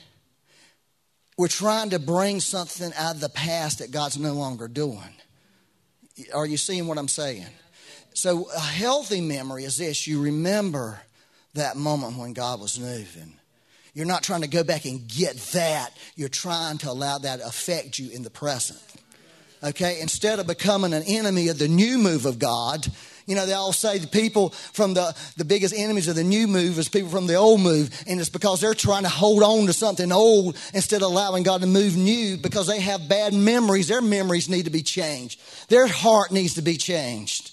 [1.38, 5.14] We're trying to bring something out of the past that God's no longer doing.
[6.34, 7.48] Are you seeing what I'm saying?
[8.14, 11.02] So, a healthy memory is this you remember
[11.54, 13.34] that moment when God was moving.
[13.94, 15.92] You're not trying to go back and get that.
[16.16, 18.80] You're trying to allow that affect you in the present.
[19.64, 20.00] Okay?
[20.02, 22.88] Instead of becoming an enemy of the new move of God,
[23.32, 26.48] you know, they all say the people from the, the biggest enemies of the new
[26.48, 27.90] move is people from the old move.
[28.06, 31.62] And it's because they're trying to hold on to something old instead of allowing God
[31.62, 33.88] to move new because they have bad memories.
[33.88, 37.52] Their memories need to be changed, their heart needs to be changed.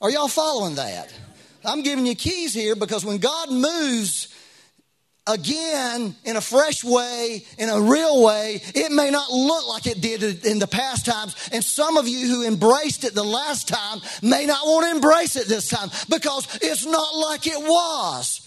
[0.00, 1.12] Are y'all following that?
[1.64, 4.32] I'm giving you keys here because when God moves,
[5.26, 10.00] again in a fresh way, in a real way, it may not look like it
[10.00, 11.34] did in the past times.
[11.52, 15.36] And some of you who embraced it the last time may not want to embrace
[15.36, 18.46] it this time because it's not like it was.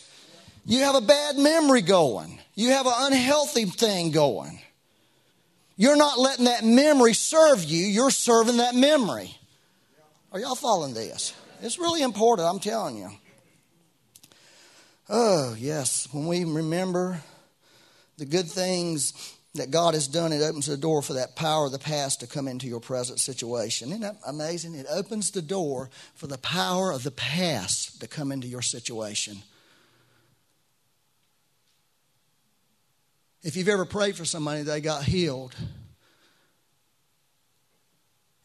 [0.66, 4.60] You have a bad memory going, you have an unhealthy thing going.
[5.76, 9.36] You're not letting that memory serve you, you're serving that memory.
[10.32, 11.34] Are y'all following this?
[11.62, 13.10] It's really important, I'm telling you.
[15.16, 16.08] Oh, yes.
[16.12, 17.22] When we remember
[18.18, 19.14] the good things
[19.54, 22.28] that God has done, it opens the door for that power of the past to
[22.28, 23.90] come into your present situation.
[23.90, 24.74] Isn't that amazing?
[24.74, 29.38] It opens the door for the power of the past to come into your situation.
[33.44, 35.54] If you've ever prayed for somebody, they got healed.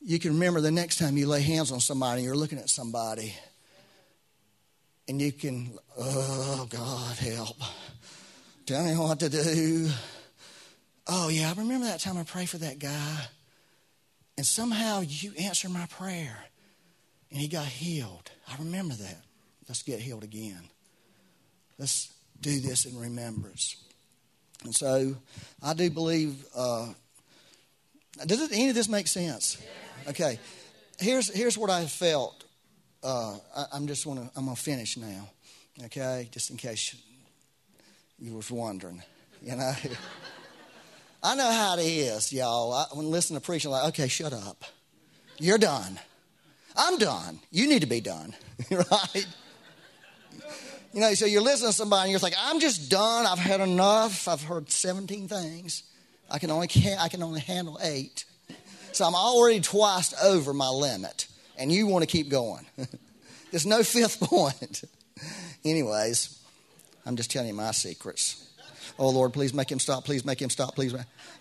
[0.02, 3.34] You can remember the next time you lay hands on somebody, you're looking at somebody
[5.08, 7.56] and you can, oh, God, help.
[8.66, 9.88] Tell me what to do.
[11.06, 13.16] Oh, yeah, I remember that time I prayed for that guy.
[14.36, 16.36] And somehow you answered my prayer
[17.30, 18.30] and he got healed.
[18.46, 19.22] I remember that.
[19.66, 20.60] Let's get healed again.
[21.78, 23.76] Let's do this in remembrance.
[24.64, 25.16] And so
[25.62, 26.44] I do believe.
[26.54, 26.92] Uh,
[28.26, 29.60] does it, any of this make sense?
[30.08, 30.38] Okay.
[31.00, 32.44] Here's, here's what I felt
[33.02, 34.30] uh, I, am just want to.
[34.36, 35.28] I'm gonna finish now,
[35.84, 36.28] okay?
[36.30, 36.94] Just in case
[38.18, 39.02] you was wondering,
[39.42, 39.72] you know.
[41.22, 42.72] I know how it is, y'all.
[42.72, 44.64] I, when listen to preaching, like, okay, shut up.
[45.38, 45.98] You're done.
[46.76, 47.40] I'm done.
[47.50, 48.34] You need to be done,
[48.70, 49.26] right?
[50.92, 53.26] You know, so you're listening to somebody and you're like, I'm just done.
[53.26, 54.28] I've had enough.
[54.28, 55.82] I've heard 17 things.
[56.30, 56.68] I can only
[56.98, 58.24] I can only handle eight.
[58.92, 61.26] So I'm already twice over my limit,
[61.58, 62.66] and you want to keep going.
[63.50, 64.84] There's no fifth point.
[65.64, 66.38] Anyways,
[67.06, 68.44] I'm just telling you my secrets.
[68.98, 70.04] Oh Lord, please make him stop.
[70.04, 70.74] Please make him stop.
[70.74, 70.94] Please.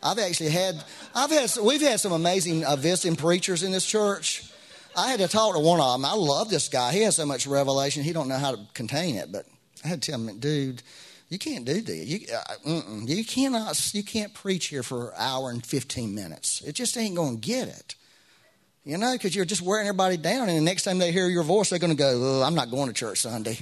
[0.04, 0.84] I've actually had,
[1.16, 4.52] I've had, we've had some amazing uh, visiting preachers in this church.
[4.96, 6.06] I had to talk to one of them.
[6.06, 6.92] I love this guy.
[6.92, 8.04] He has so much revelation.
[8.04, 9.46] He don't know how to contain it, but
[9.84, 10.82] I had to tell him, dude,
[11.30, 12.06] you can't do this.
[12.06, 12.72] You, uh,
[13.06, 13.94] you cannot.
[13.94, 16.62] You can't preach here for an hour and fifteen minutes.
[16.62, 17.96] It just ain't going to get it.
[18.88, 21.44] You know, because you're just wearing everybody down, and the next time they hear your
[21.44, 23.60] voice, they're going to go, "I'm not going to church Sunday."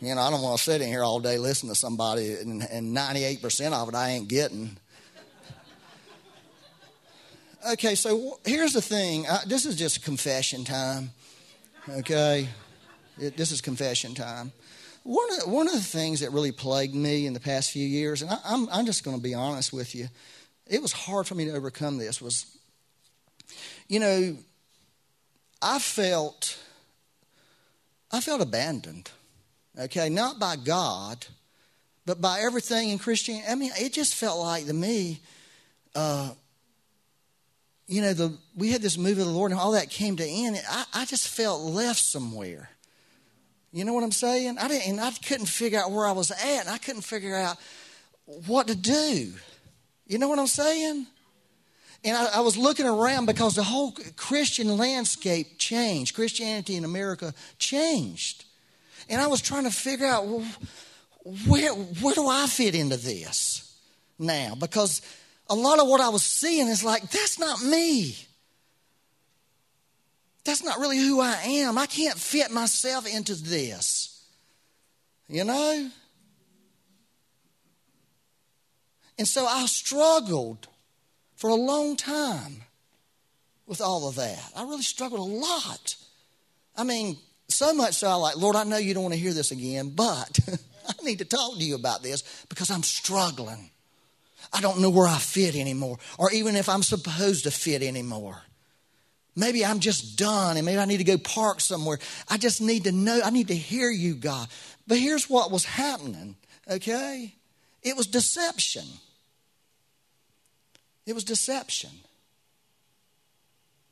[0.00, 2.62] You know, I don't want to sit in here all day listening to somebody, and,
[2.62, 4.76] and 98% of it I ain't getting.
[7.72, 9.26] Okay, so here's the thing.
[9.26, 11.10] I, this is just confession time.
[11.88, 12.46] Okay,
[13.18, 14.52] it, this is confession time.
[15.02, 18.22] One of, one of the things that really plagued me in the past few years,
[18.22, 20.06] and I, I'm, I'm just going to be honest with you,
[20.68, 22.55] it was hard for me to overcome this, was,
[23.88, 24.36] you know,
[25.62, 26.58] I felt,
[28.12, 29.10] I felt abandoned.
[29.78, 31.26] Okay, not by God,
[32.06, 33.46] but by everything in Christianity.
[33.48, 35.20] I mean, it just felt like to me,
[35.94, 36.30] uh,
[37.86, 40.26] you know, the, we had this move of the Lord and all that came to
[40.26, 40.60] end.
[40.68, 42.70] I, I just felt left somewhere.
[43.72, 44.56] You know what I'm saying?
[44.58, 47.36] I didn't, and I couldn't figure out where I was at, and I couldn't figure
[47.36, 47.58] out
[48.24, 49.32] what to do.
[50.06, 51.06] You know what I'm saying?
[52.06, 56.14] And I, I, was looking around because the whole Christian landscape changed.
[56.14, 58.44] Christianity in America changed.
[59.08, 60.46] And I was trying to figure out well,
[61.46, 63.76] where, where do I fit into this
[64.18, 64.54] now?
[64.54, 65.02] Because
[65.50, 68.16] a lot of what I was seeing is like, that's not me
[70.46, 71.76] that's not really who I am.
[71.76, 74.24] I can't fit myself into this.
[75.28, 75.90] You know?
[79.18, 80.68] And so I struggled
[81.36, 82.62] for a long time
[83.66, 84.42] with all of that.
[84.56, 85.96] I really struggled a lot.
[86.76, 87.16] I mean,
[87.48, 89.90] so much so I like, Lord, I know you don't want to hear this again,
[89.90, 90.38] but
[90.88, 93.70] I need to talk to you about this because I'm struggling.
[94.52, 98.40] I don't know where I fit anymore, or even if I'm supposed to fit anymore.
[99.34, 101.98] Maybe I'm just done and maybe I need to go park somewhere.
[102.28, 104.48] I just need to know, I need to hear you, God.
[104.86, 106.36] But here's what was happening,
[106.70, 107.34] okay?
[107.82, 108.84] It was deception.
[111.06, 111.90] It was deception.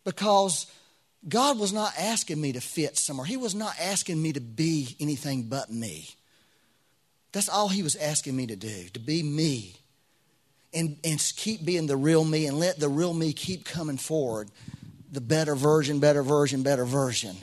[0.04, 0.66] Because
[1.26, 4.96] God was not asking me to fit somewhere, He was not asking me to be
[5.00, 6.08] anything but me.
[7.32, 9.76] That's all He was asking me to do, to be me.
[10.72, 14.50] And, and keep being the real me and let the real me keep coming forward
[15.12, 17.36] the better version, better version, better version.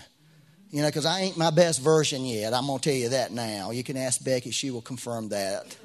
[0.70, 2.54] You know, because I ain't my best version yet.
[2.54, 3.72] I'm going to tell you that now.
[3.72, 5.76] You can ask Becky, she will confirm that.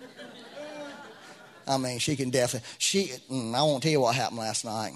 [1.67, 2.69] I mean, she can definitely.
[2.79, 4.93] She, mm, I won't tell you what happened last night.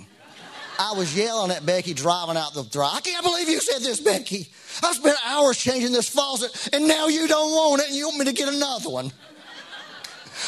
[0.78, 2.94] I was yelling at Becky driving out the drive.
[2.94, 4.48] I can't believe you said this, Becky.
[4.82, 8.18] I spent hours changing this faucet, and now you don't want it, and you want
[8.18, 9.12] me to get another one.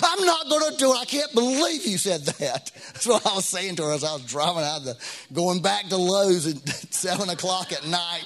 [0.02, 0.96] I'm not going to do it.
[0.96, 2.70] I can't believe you said that.
[2.92, 4.96] That's what I was saying to her as I was driving out, the,
[5.34, 8.24] going back to Lowe's at 7 o'clock at night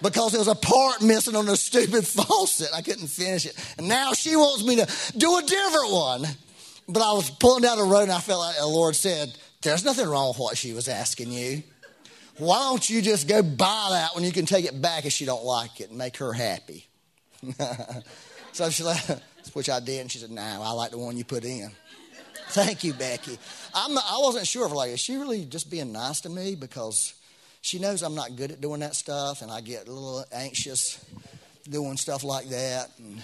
[0.00, 2.68] because there was a part missing on the stupid faucet.
[2.74, 3.54] I couldn't finish it.
[3.76, 6.26] And now she wants me to do a different one.
[6.88, 9.84] But I was pulling down the road and I felt like the Lord said, There's
[9.84, 11.62] nothing wrong with what she was asking you.
[12.38, 15.24] Why don't you just go buy that when you can take it back if she
[15.24, 16.88] don't like it and make her happy?
[18.52, 18.98] so she like,
[19.52, 20.00] which I did.
[20.00, 21.70] And she said, "No, I like the one you put in."
[22.48, 23.38] Thank you, Becky.
[23.74, 26.56] I'm not, I wasn't sure if like is she really just being nice to me
[26.56, 27.14] because
[27.60, 31.04] she knows I'm not good at doing that stuff, and I get a little anxious
[31.68, 32.90] doing stuff like that.
[32.98, 33.22] And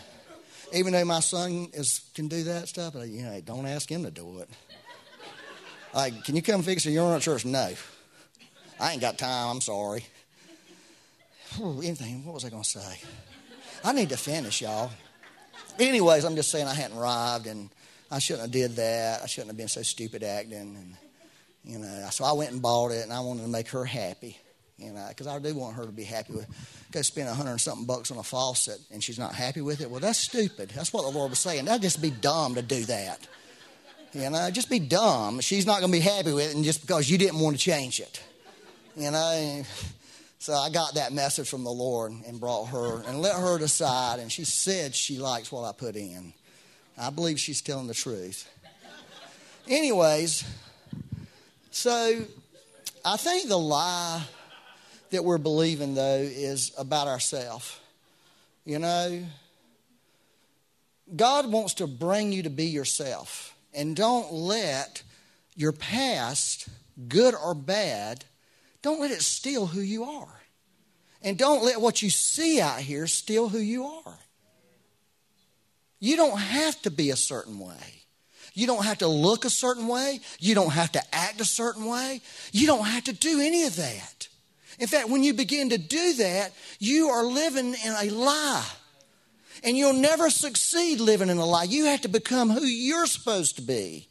[0.73, 4.11] even though my son is can do that stuff, you know, don't ask him to
[4.11, 4.49] do it.
[5.93, 7.45] Like, can you come fix a urinal at church?
[7.45, 7.73] No,
[8.79, 9.49] I ain't got time.
[9.49, 10.05] I'm sorry.
[11.61, 12.25] Anything?
[12.25, 13.01] What was I going to say?
[13.83, 14.91] I need to finish, y'all
[15.89, 17.71] anyways, I'm just saying I hadn't arrived and
[18.11, 19.23] I shouldn't have did that.
[19.23, 20.77] I shouldn't have been so stupid acting.
[20.77, 20.97] And,
[21.64, 24.39] you know, so I went and bought it and I wanted to make her happy.
[24.81, 26.47] You know, because I do want her to be happy with.
[26.91, 29.81] Go spend a hundred and something bucks on a faucet and she's not happy with
[29.81, 29.91] it.
[29.91, 30.70] Well, that's stupid.
[30.74, 31.66] That's what the Lord was saying.
[31.66, 33.28] That'd just be dumb to do that.
[34.12, 35.41] You know, just be dumb.
[35.41, 37.62] She's not going to be happy with it, and just because you didn't want to
[37.62, 38.20] change it.
[38.97, 39.62] You know,
[40.41, 44.18] so I got that message from the Lord and brought her and let her decide.
[44.18, 46.33] And she said she likes what I put in.
[46.99, 48.49] I believe she's telling the truth.
[49.68, 50.45] Anyways,
[51.70, 52.24] so
[53.05, 54.22] I think the lie
[55.11, 57.78] that we're believing, though, is about ourselves.
[58.64, 59.24] You know,
[61.14, 63.54] God wants to bring you to be yourself.
[63.72, 65.02] And don't let
[65.56, 66.68] your past,
[67.08, 68.24] good or bad,
[68.82, 70.40] don't let it steal who you are.
[71.22, 74.18] And don't let what you see out here steal who you are.
[75.98, 78.04] You don't have to be a certain way.
[78.54, 80.20] You don't have to look a certain way.
[80.38, 82.22] You don't have to act a certain way.
[82.52, 84.28] You don't have to do any of that.
[84.81, 88.66] In fact, when you begin to do that, you are living in a lie.
[89.62, 91.64] And you'll never succeed living in a lie.
[91.64, 94.09] You have to become who you're supposed to be.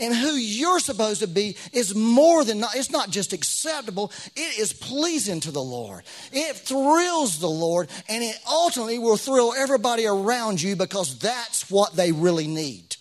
[0.00, 4.58] And who you're supposed to be is more than not, it's not just acceptable, it
[4.58, 6.02] is pleasing to the Lord.
[6.32, 11.94] It thrills the Lord, and it ultimately will thrill everybody around you because that's what
[11.94, 12.96] they really need.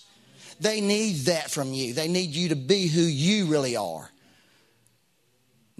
[0.59, 1.93] They need that from you.
[1.93, 4.09] They need you to be who you really are.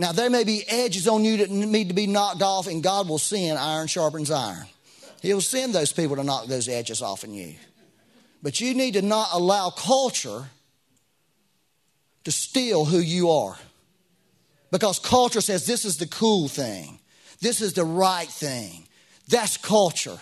[0.04, 3.08] Now, there may be edges on you that need to be knocked off, and God
[3.08, 4.66] will send iron sharpens iron.
[5.22, 7.56] He'll send those people to knock those edges off in you.
[8.42, 10.50] But you need to not allow culture
[12.26, 13.56] to steal who you are.
[14.72, 17.00] Because culture says this is the cool thing,
[17.40, 18.86] this is the right thing.
[19.30, 20.18] That's culture.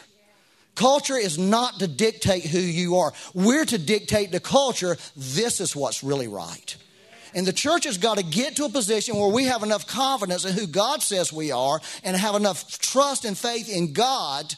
[0.75, 3.13] Culture is not to dictate who you are.
[3.33, 4.95] We're to dictate the culture.
[5.17, 6.77] This is what's really right.
[7.33, 10.45] And the church has got to get to a position where we have enough confidence
[10.45, 14.53] in who God says we are and have enough trust and faith in God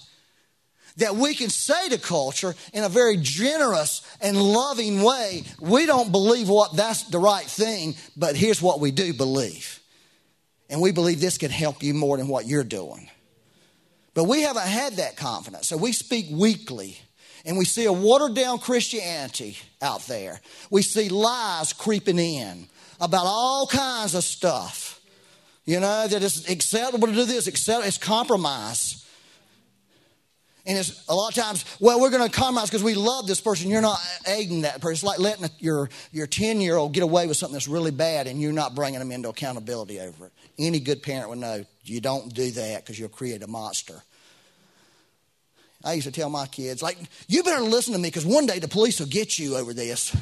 [0.98, 6.12] that we can say to culture in a very generous and loving way, we don't
[6.12, 9.80] believe what that's the right thing, but here's what we do believe.
[10.70, 13.10] And we believe this can help you more than what you're doing.
[14.14, 15.68] But we haven't had that confidence.
[15.68, 17.00] So we speak weakly.
[17.46, 20.40] And we see a watered down Christianity out there.
[20.70, 22.68] We see lies creeping in
[23.02, 25.02] about all kinds of stuff.
[25.66, 29.00] You know, that it's acceptable to do this, it's compromise.
[30.66, 33.42] And it's a lot of times, well, we're going to compromise because we love this
[33.42, 33.70] person.
[33.70, 34.94] You're not aiding that person.
[34.94, 38.28] It's like letting your, your 10 year old get away with something that's really bad
[38.28, 40.32] and you're not bringing them into accountability over it.
[40.58, 44.02] Any good parent would know you don't do that because you'll create a monster.
[45.84, 48.60] I used to tell my kids, like, you better listen to me because one day
[48.60, 50.16] the police will get you over this.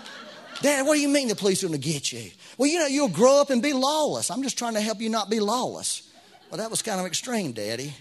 [0.62, 2.30] Dad, what do you mean the police are going to get you?
[2.58, 4.30] Well, you know, you'll grow up and be lawless.
[4.30, 6.10] I'm just trying to help you not be lawless.
[6.50, 7.94] Well, that was kind of extreme, Daddy.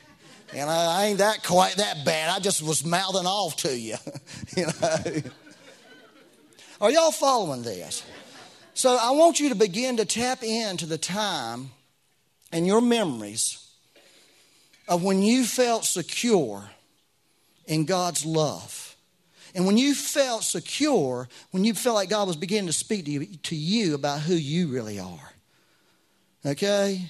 [0.53, 2.29] And I, I ain't that quite that bad.
[2.29, 3.95] I just was mouthing off to you.
[4.57, 5.21] you know?
[6.79, 8.03] Are y'all following this?
[8.73, 11.71] So I want you to begin to tap into the time
[12.51, 13.67] and your memories
[14.87, 16.69] of when you felt secure
[17.67, 18.95] in God's love.
[19.53, 23.11] And when you felt secure, when you felt like God was beginning to speak to
[23.11, 25.31] you, to you about who you really are.
[26.45, 27.09] Okay?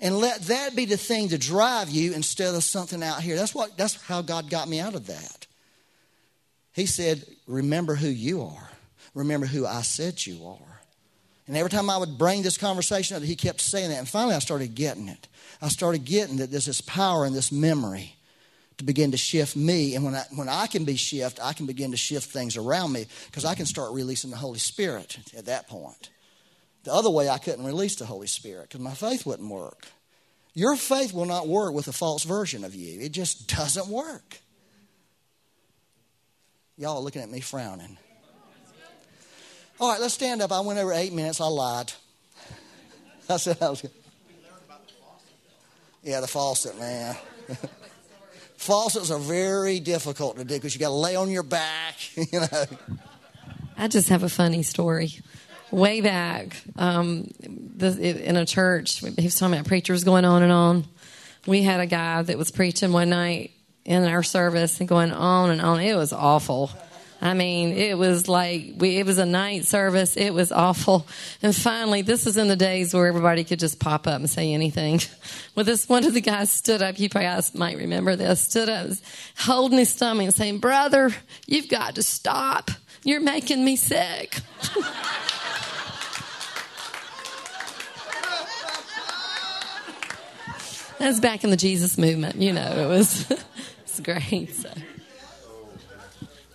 [0.00, 3.36] and let that be the thing to drive you instead of something out here.
[3.36, 5.46] That's what that's how God got me out of that.
[6.72, 8.70] He said, "Remember who you are.
[9.14, 10.82] Remember who I said you are."
[11.46, 13.98] And every time I would bring this conversation up, he kept saying that.
[13.98, 15.28] And finally, I started getting it.
[15.62, 18.15] I started getting that there's this power in this memory
[18.78, 19.94] to begin to shift me.
[19.94, 22.92] And when I, when I can be shifted, I can begin to shift things around
[22.92, 26.10] me because I can start releasing the Holy Spirit at that point.
[26.84, 29.86] The other way, I couldn't release the Holy Spirit because my faith wouldn't work.
[30.54, 34.40] Your faith will not work with a false version of you, it just doesn't work.
[36.78, 37.96] Y'all are looking at me frowning.
[39.80, 40.52] All right, let's stand up.
[40.52, 41.40] I went over eight minutes.
[41.40, 41.92] I lied.
[43.28, 43.84] I said I was.
[46.02, 47.16] Yeah, the faucet, man.
[48.56, 51.94] Faucets are very difficult to do because you got to lay on your back.
[52.16, 52.64] You know.
[53.78, 55.12] I just have a funny story
[55.70, 59.00] way back um, the, in a church.
[59.00, 60.84] He was talking about preachers going on and on.
[61.46, 63.52] We had a guy that was preaching one night
[63.84, 65.80] in our service and going on and on.
[65.80, 66.70] It was awful.
[67.20, 70.16] I mean, it was like we, it was a night service.
[70.16, 71.06] It was awful.
[71.42, 74.52] And finally, this is in the days where everybody could just pop up and say
[74.52, 75.00] anything.
[75.54, 77.00] Well, this one of the guys stood up.
[77.00, 78.42] You guys might remember this.
[78.42, 78.90] Stood up,
[79.38, 81.10] holding his stomach and saying, "Brother,
[81.46, 82.70] you've got to stop.
[83.04, 84.38] You're making me sick."
[90.98, 92.36] That was back in the Jesus movement.
[92.36, 93.30] You know, it was
[93.82, 94.54] it's great.
[94.54, 94.70] So.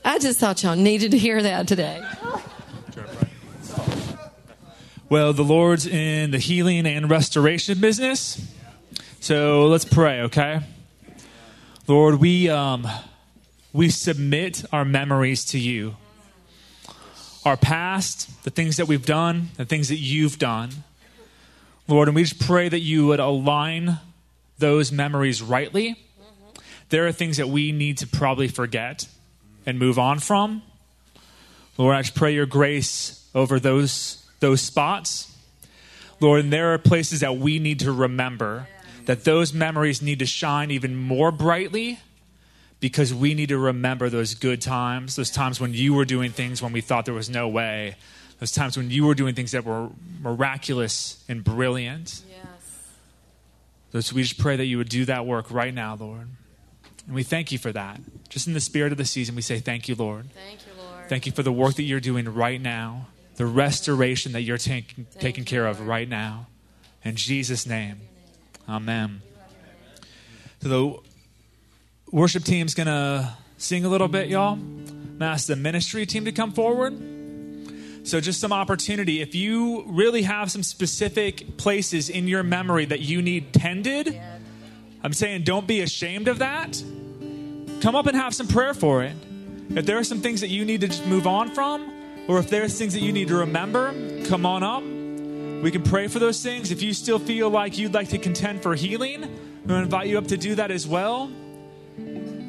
[0.04, 2.04] I just thought y'all needed to hear that today.
[5.10, 8.42] Well, the Lord's in the healing and restoration business.
[9.20, 10.62] So let's pray, okay?
[11.88, 12.88] Lord, we um,
[13.74, 15.98] we submit our memories to you.
[17.46, 20.70] Our past, the things that we've done, the things that you've done.
[21.88, 24.00] Lord, and we just pray that you would align
[24.60, 25.98] those memories rightly,
[26.90, 29.08] there are things that we need to probably forget
[29.66, 30.62] and move on from.
[31.78, 35.36] Lord, I just pray your grace over those, those spots.
[36.20, 38.68] Lord, and there are places that we need to remember
[39.06, 42.00] that those memories need to shine even more brightly
[42.80, 46.62] because we need to remember those good times, those times when you were doing things
[46.62, 47.96] when we thought there was no way,
[48.40, 49.90] those times when you were doing things that were
[50.22, 52.22] miraculous and brilliant.
[53.94, 54.06] Yes.
[54.06, 56.28] So we just pray that you would do that work right now, Lord.
[57.06, 58.00] And we thank you for that.
[58.30, 60.30] Just in the spirit of the season, we say thank you, Lord.
[60.34, 61.10] Thank you, Lord.
[61.10, 65.08] Thank you for the work that you're doing right now, the restoration that you're taking
[65.20, 66.48] taking you, care of right now.
[67.04, 68.02] In Jesus' name,
[68.70, 69.22] amen.
[70.62, 71.00] So the
[72.12, 74.54] worship team's going to sing a little bit, y'all.
[74.54, 76.98] I'm ask the ministry team to come forward.
[78.04, 79.22] So, just some opportunity.
[79.22, 84.20] If you really have some specific places in your memory that you need tended,
[85.04, 86.82] I'm saying don't be ashamed of that.
[87.82, 89.16] Come up and have some prayer for it.
[89.70, 91.92] If there are some things that you need to just move on from,
[92.28, 93.94] or if there's things that you need to remember,
[94.26, 94.84] come on up.
[95.64, 96.72] We can pray for those things.
[96.72, 100.08] If you still feel like you'd like to contend for healing, we want to invite
[100.08, 101.32] you up to do that as well.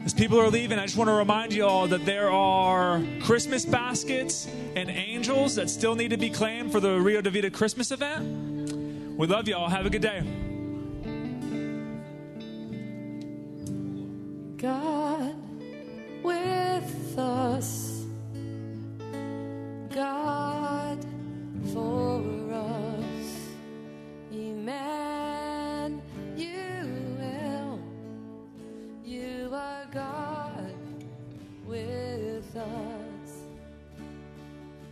[0.04, 3.64] As people are leaving, I just want to remind you all that there are Christmas
[3.64, 7.92] baskets and angels that still need to be claimed for the Rio de Vida Christmas
[7.92, 9.16] event.
[9.16, 9.68] We love you all.
[9.68, 10.51] Have a good day.
[14.62, 15.34] God
[16.22, 18.06] with us,
[19.90, 21.04] God
[21.72, 23.48] for us,
[24.30, 26.00] Emmanuel,
[29.04, 30.76] you are God
[31.66, 33.42] with us,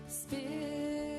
[0.08, 1.09] Spirit.